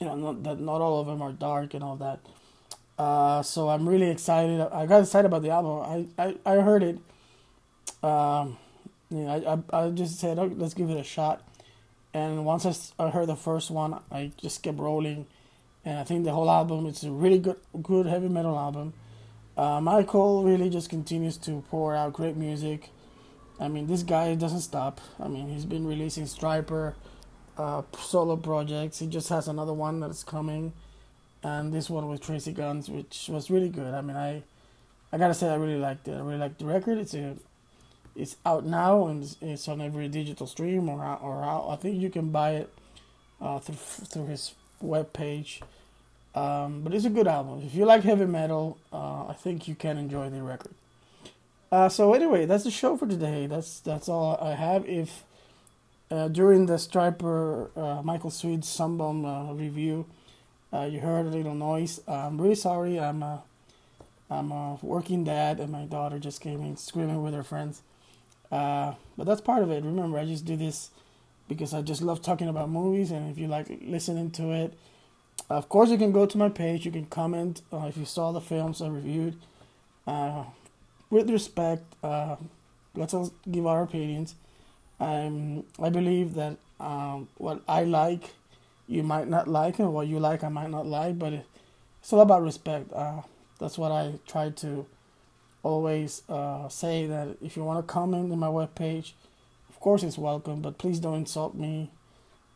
You 0.00 0.06
know, 0.06 0.14
not 0.14 0.44
that 0.44 0.60
not 0.60 0.80
all 0.80 1.00
of 1.00 1.08
them 1.08 1.20
are 1.20 1.32
dark 1.32 1.74
and 1.74 1.82
all 1.82 1.96
that. 1.96 2.20
Uh, 2.98 3.42
so 3.42 3.68
I'm 3.68 3.88
really 3.88 4.10
excited. 4.10 4.60
I 4.60 4.86
got 4.86 5.02
excited 5.02 5.26
about 5.26 5.42
the 5.42 5.50
album. 5.50 6.08
I, 6.18 6.22
I, 6.22 6.36
I 6.44 6.60
heard 6.60 6.82
it. 6.82 6.98
Um, 8.02 8.58
know, 9.10 9.62
I, 9.72 9.76
I, 9.76 9.86
I 9.86 9.90
just 9.90 10.18
said, 10.18 10.38
oh, 10.38 10.50
let's 10.56 10.74
give 10.74 10.90
it 10.90 10.98
a 10.98 11.04
shot. 11.04 11.42
And 12.18 12.44
once 12.44 12.64
I, 12.66 12.74
I 13.04 13.10
heard 13.10 13.28
the 13.28 13.36
first 13.36 13.70
one, 13.70 14.00
I 14.10 14.32
just 14.36 14.62
kept 14.62 14.78
rolling. 14.78 15.26
And 15.84 15.98
I 15.98 16.04
think 16.04 16.24
the 16.24 16.32
whole 16.32 16.50
album, 16.50 16.86
it's 16.86 17.04
a 17.04 17.10
really 17.10 17.38
good, 17.38 17.56
good 17.82 18.06
heavy 18.06 18.28
metal 18.28 18.58
album. 18.58 18.92
Uh, 19.56 19.80
Michael 19.80 20.44
really 20.44 20.70
just 20.70 20.88
continues 20.90 21.36
to 21.38 21.64
pour 21.70 21.94
out 21.94 22.12
great 22.12 22.36
music. 22.36 22.90
I 23.60 23.68
mean, 23.68 23.86
this 23.86 24.02
guy 24.02 24.34
doesn't 24.34 24.60
stop. 24.60 25.00
I 25.18 25.28
mean, 25.28 25.48
he's 25.48 25.64
been 25.64 25.86
releasing 25.86 26.24
Stryper, 26.24 26.94
uh, 27.56 27.82
solo 27.98 28.36
projects. 28.36 28.98
He 28.98 29.06
just 29.06 29.28
has 29.28 29.48
another 29.48 29.72
one 29.72 30.00
that's 30.00 30.22
coming 30.24 30.72
and 31.42 31.72
this 31.72 31.88
one 31.88 32.08
with 32.08 32.20
Tracii 32.20 32.54
Guns, 32.54 32.88
which 32.88 33.28
was 33.28 33.50
really 33.50 33.68
good. 33.68 33.94
I 33.94 34.00
mean, 34.00 34.16
I 34.16 34.42
I 35.12 35.18
gotta 35.18 35.34
say 35.34 35.48
I 35.48 35.54
really 35.54 35.78
liked 35.78 36.08
it. 36.08 36.14
I 36.14 36.20
really 36.20 36.38
liked 36.38 36.58
the 36.58 36.66
record. 36.66 36.98
It's 36.98 37.14
a 37.14 37.36
it's 38.18 38.36
out 38.44 38.64
now 38.64 39.06
and 39.06 39.36
it's, 39.40 39.68
on 39.68 39.80
every 39.80 40.08
digital 40.08 40.46
stream 40.46 40.88
or 40.88 41.02
or 41.02 41.44
out. 41.44 41.68
I 41.70 41.76
think 41.76 42.00
you 42.02 42.10
can 42.10 42.30
buy 42.30 42.50
it 42.52 42.72
uh, 43.40 43.58
through 43.60 43.76
through 43.76 44.26
his 44.26 44.54
web 44.80 45.12
page. 45.12 45.62
Um, 46.34 46.82
but 46.82 46.94
it's 46.94 47.04
a 47.04 47.10
good 47.10 47.26
album. 47.26 47.62
If 47.64 47.74
you 47.74 47.84
like 47.84 48.02
heavy 48.02 48.26
metal, 48.26 48.78
uh, 48.92 49.26
I 49.28 49.32
think 49.32 49.66
you 49.66 49.74
can 49.74 49.98
enjoy 49.98 50.30
the 50.30 50.42
record. 50.42 50.74
Uh, 51.72 51.88
so 51.88 52.14
anyway, 52.14 52.46
that's 52.46 52.64
the 52.64 52.70
show 52.70 52.96
for 52.96 53.06
today. 53.06 53.46
That's 53.46 53.80
that's 53.80 54.08
all 54.08 54.38
I 54.40 54.54
have. 54.54 54.86
If 54.86 55.24
uh, 56.10 56.28
during 56.28 56.66
the 56.66 56.74
Stryper 56.74 57.70
uh, 57.76 58.02
Michael 58.02 58.30
Sweet 58.30 58.60
Sunbomb 58.60 59.24
uh, 59.24 59.54
review, 59.54 60.06
you 60.72 61.00
heard 61.00 61.26
a 61.26 61.30
little 61.30 61.54
noise. 61.54 62.00
I'm 62.06 62.40
really 62.40 62.54
sorry. 62.54 62.98
I'm 62.98 63.22
I'm 64.30 64.52
a 64.52 64.78
working 64.82 65.24
dad, 65.24 65.60
and 65.60 65.72
my 65.72 65.84
daughter 65.84 66.18
just 66.18 66.40
came 66.40 66.62
in 66.62 66.76
screaming 66.76 67.22
with 67.22 67.34
her 67.34 67.42
friends. 67.42 67.82
Uh, 68.50 68.94
but 69.16 69.26
that's 69.26 69.40
part 69.40 69.62
of 69.62 69.70
it. 69.70 69.84
Remember, 69.84 70.18
I 70.18 70.24
just 70.24 70.44
do 70.44 70.56
this 70.56 70.90
because 71.48 71.74
I 71.74 71.82
just 71.82 72.02
love 72.02 72.22
talking 72.22 72.48
about 72.48 72.70
movies, 72.70 73.10
and 73.10 73.30
if 73.30 73.38
you 73.38 73.48
like 73.48 73.66
listening 73.82 74.30
to 74.32 74.52
it, 74.52 74.74
of 75.50 75.68
course 75.68 75.90
you 75.90 75.98
can 75.98 76.12
go 76.12 76.26
to 76.26 76.38
my 76.38 76.48
page. 76.48 76.84
You 76.84 76.92
can 76.92 77.06
comment 77.06 77.62
uh, 77.72 77.86
if 77.88 77.96
you 77.96 78.04
saw 78.04 78.32
the 78.32 78.40
films 78.40 78.82
I 78.82 78.88
reviewed. 78.88 79.36
Uh, 80.06 80.44
with 81.10 81.30
respect, 81.30 81.82
uh, 82.02 82.36
let's 82.94 83.14
all 83.14 83.32
give 83.50 83.66
our 83.66 83.82
opinions. 83.82 84.34
Um, 85.00 85.64
I 85.80 85.90
believe 85.90 86.34
that 86.34 86.56
um, 86.80 87.28
what 87.38 87.62
I 87.68 87.84
like 87.84 88.30
you 88.86 89.02
might 89.02 89.28
not 89.28 89.46
like, 89.46 89.78
and 89.78 89.92
what 89.92 90.06
you 90.06 90.18
like, 90.18 90.42
I 90.42 90.48
might 90.48 90.70
not 90.70 90.86
like. 90.86 91.18
But 91.18 91.32
it's 92.00 92.12
all 92.12 92.20
about 92.20 92.42
respect. 92.42 92.92
Uh, 92.92 93.22
that's 93.58 93.78
what 93.78 93.92
I 93.92 94.14
try 94.26 94.50
to 94.50 94.86
always 95.62 96.22
uh, 96.28 96.68
say 96.68 97.06
that 97.06 97.36
if 97.42 97.56
you 97.56 97.64
want 97.64 97.86
to 97.86 97.92
comment 97.92 98.32
in 98.32 98.38
my 98.38 98.48
webpage, 98.48 99.12
of 99.68 99.80
course 99.80 100.02
it's 100.02 100.18
welcome, 100.18 100.62
but 100.62 100.78
please 100.78 100.98
don't 101.00 101.16
insult 101.16 101.54
me 101.54 101.90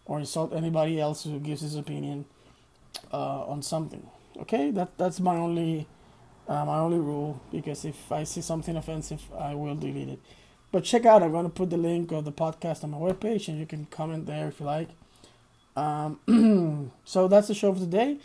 or 0.05 0.19
insult 0.19 0.53
anybody 0.53 1.01
else 1.01 1.25
who 1.25 1.39
gives 1.39 1.61
his 1.63 1.77
opinion 1.77 2.25
uh, 3.13 3.45
on 3.47 3.63
something. 3.63 4.07
Okay, 4.41 4.71
that 4.71 4.97
that's 4.99 5.21
my 5.21 5.37
only 5.37 5.87
uh, 6.49 6.65
my 6.65 6.79
only 6.79 6.99
rule 6.99 7.41
because 7.51 7.85
if 7.85 8.11
I 8.11 8.25
see 8.25 8.41
something 8.41 8.77
offensive, 8.77 9.23
I 9.39 9.55
will 9.55 9.75
delete 9.75 10.09
it. 10.09 10.21
But 10.71 10.85
check 10.85 11.05
out, 11.05 11.23
I'm 11.23 11.33
going 11.33 11.45
to 11.45 11.51
put 11.51 11.71
the 11.71 11.77
link 11.77 12.13
of 12.13 12.25
the 12.25 12.33
podcast 12.33 12.83
on 12.83 12.91
my 12.91 12.99
webpage 12.99 13.49
and 13.49 13.59
you 13.59 13.67
can 13.67 13.87
comment 13.87 14.27
there 14.27 14.49
if 14.49 14.59
you 14.59 14.67
like. 14.67 14.89
Um, 15.77 16.91
so 17.05 17.29
that's 17.29 17.49
the 17.49 17.55
show 17.55 17.73
for 17.75 17.81
today. 17.81 18.19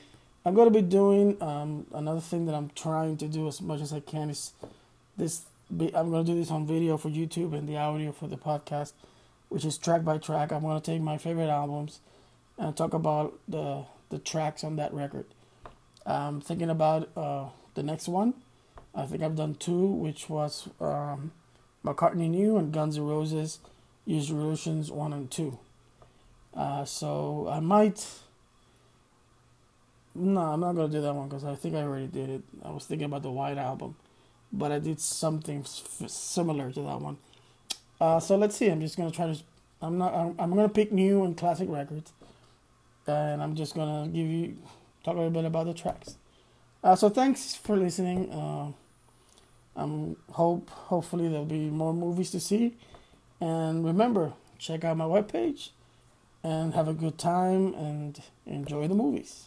I'm 0.48 0.56
to 0.56 0.72
be 0.72 0.82
doing 0.82 1.36
um, 1.42 1.88
another 1.94 2.22
thing 2.22 2.46
that 2.46 2.56
I'm 2.56 2.70
trying 2.74 3.18
to 3.18 3.28
do 3.28 3.50
as 3.50 3.62
much 3.62 3.82
as 3.82 3.92
I 3.92 4.00
can 4.00 4.30
is 4.30 4.54
this. 5.18 5.42
I'm 5.70 6.10
to 6.26 6.32
do 6.32 6.40
this 6.40 6.50
on 6.50 6.66
video 6.66 6.96
for 6.96 7.10
YouTube 7.10 7.54
and 7.54 7.68
the 7.68 7.76
audio 7.76 8.14
for 8.14 8.28
the 8.28 8.38
podcast, 8.38 8.94
which 9.50 9.66
is 9.66 9.78
track 9.78 10.06
by 10.06 10.18
track. 10.18 10.54
I'm 10.54 10.62
to 10.62 10.80
take 10.80 11.02
my 11.02 11.18
favorite 11.18 11.50
albums 11.50 12.00
and 12.58 12.78
talk 12.78 12.94
about 12.94 13.38
the 13.46 13.84
the 14.10 14.20
tracks 14.20 14.64
on 14.64 14.78
that 14.78 14.94
record. 14.94 15.26
I'm 16.06 16.40
thinking 16.40 16.70
about 16.70 17.10
uh, 17.18 17.50
the 17.74 17.84
next 17.84 18.08
one. 18.08 18.34
I 18.96 19.06
think 19.06 19.24
I've 19.24 19.36
done 19.36 19.56
two, 19.56 19.86
which 19.86 20.30
was 20.30 20.70
um, 20.80 21.34
McCartney 21.84 22.30
New 22.30 22.56
and 22.56 22.72
Guns 22.72 22.98
N' 22.98 23.04
Roses 23.04 23.60
Use 24.06 24.30
Illusions 24.30 24.90
1 24.90 25.12
and 25.12 25.30
2. 25.30 25.60
Uh, 26.54 26.86
so 26.86 27.50
I 27.52 27.60
might 27.60 28.08
no, 30.18 30.42
I'm 30.42 30.60
not 30.60 30.74
gonna 30.74 30.92
do 30.92 31.02
that 31.02 31.14
one 31.14 31.30
because 31.30 31.44
I 31.46 31.56
think 31.56 31.76
I 31.76 31.84
already 31.84 32.08
did 32.08 32.30
it. 32.30 32.44
I 32.64 32.72
was 32.72 32.86
thinking 32.86 33.06
about 33.06 33.24
the 33.24 33.32
White 33.32 33.58
Album, 33.58 33.96
but 34.52 34.72
I 34.72 34.80
did 34.80 35.00
something 35.00 35.62
f- 35.62 36.10
similar 36.10 36.72
to 36.72 36.82
that 36.82 37.02
one. 37.02 37.18
Uh, 38.00 38.20
so 38.20 38.36
let's 38.38 38.56
see. 38.56 38.68
I'm 38.68 38.82
just 38.82 38.98
gonna 38.98 39.12
try 39.12 39.28
to. 39.34 39.40
I'm 39.82 39.98
not. 39.98 40.14
I'm, 40.14 40.36
I'm 40.40 40.56
gonna 40.56 40.70
pick 40.70 40.92
new 40.92 41.24
and 41.24 41.38
classic 41.38 41.70
records, 41.70 42.12
and 43.08 43.42
I'm 43.42 43.56
just 43.56 43.76
gonna 43.76 44.08
give 44.08 44.28
you 44.28 44.58
talk 45.04 45.16
a 45.16 45.18
little 45.18 45.32
bit 45.32 45.46
about 45.46 45.66
the 45.68 45.74
tracks. 45.74 46.16
Uh, 46.84 46.96
so 46.96 47.10
thanks 47.10 47.56
for 47.56 47.76
listening. 47.76 48.32
Uh, 48.32 48.72
I'm 49.76 50.16
hope 50.32 50.70
hopefully 50.70 51.28
there'll 51.30 51.46
be 51.46 51.70
more 51.70 51.94
movies 51.94 52.32
to 52.32 52.40
see, 52.40 52.76
and 53.42 53.86
remember 53.86 54.34
check 54.60 54.84
out 54.84 54.98
my 54.98 55.06
webpage, 55.06 55.70
and 56.44 56.74
have 56.74 56.88
a 56.88 56.94
good 56.94 57.18
time 57.18 57.74
and 57.76 58.22
enjoy 58.46 58.88
the 58.88 58.96
movies. 58.96 59.47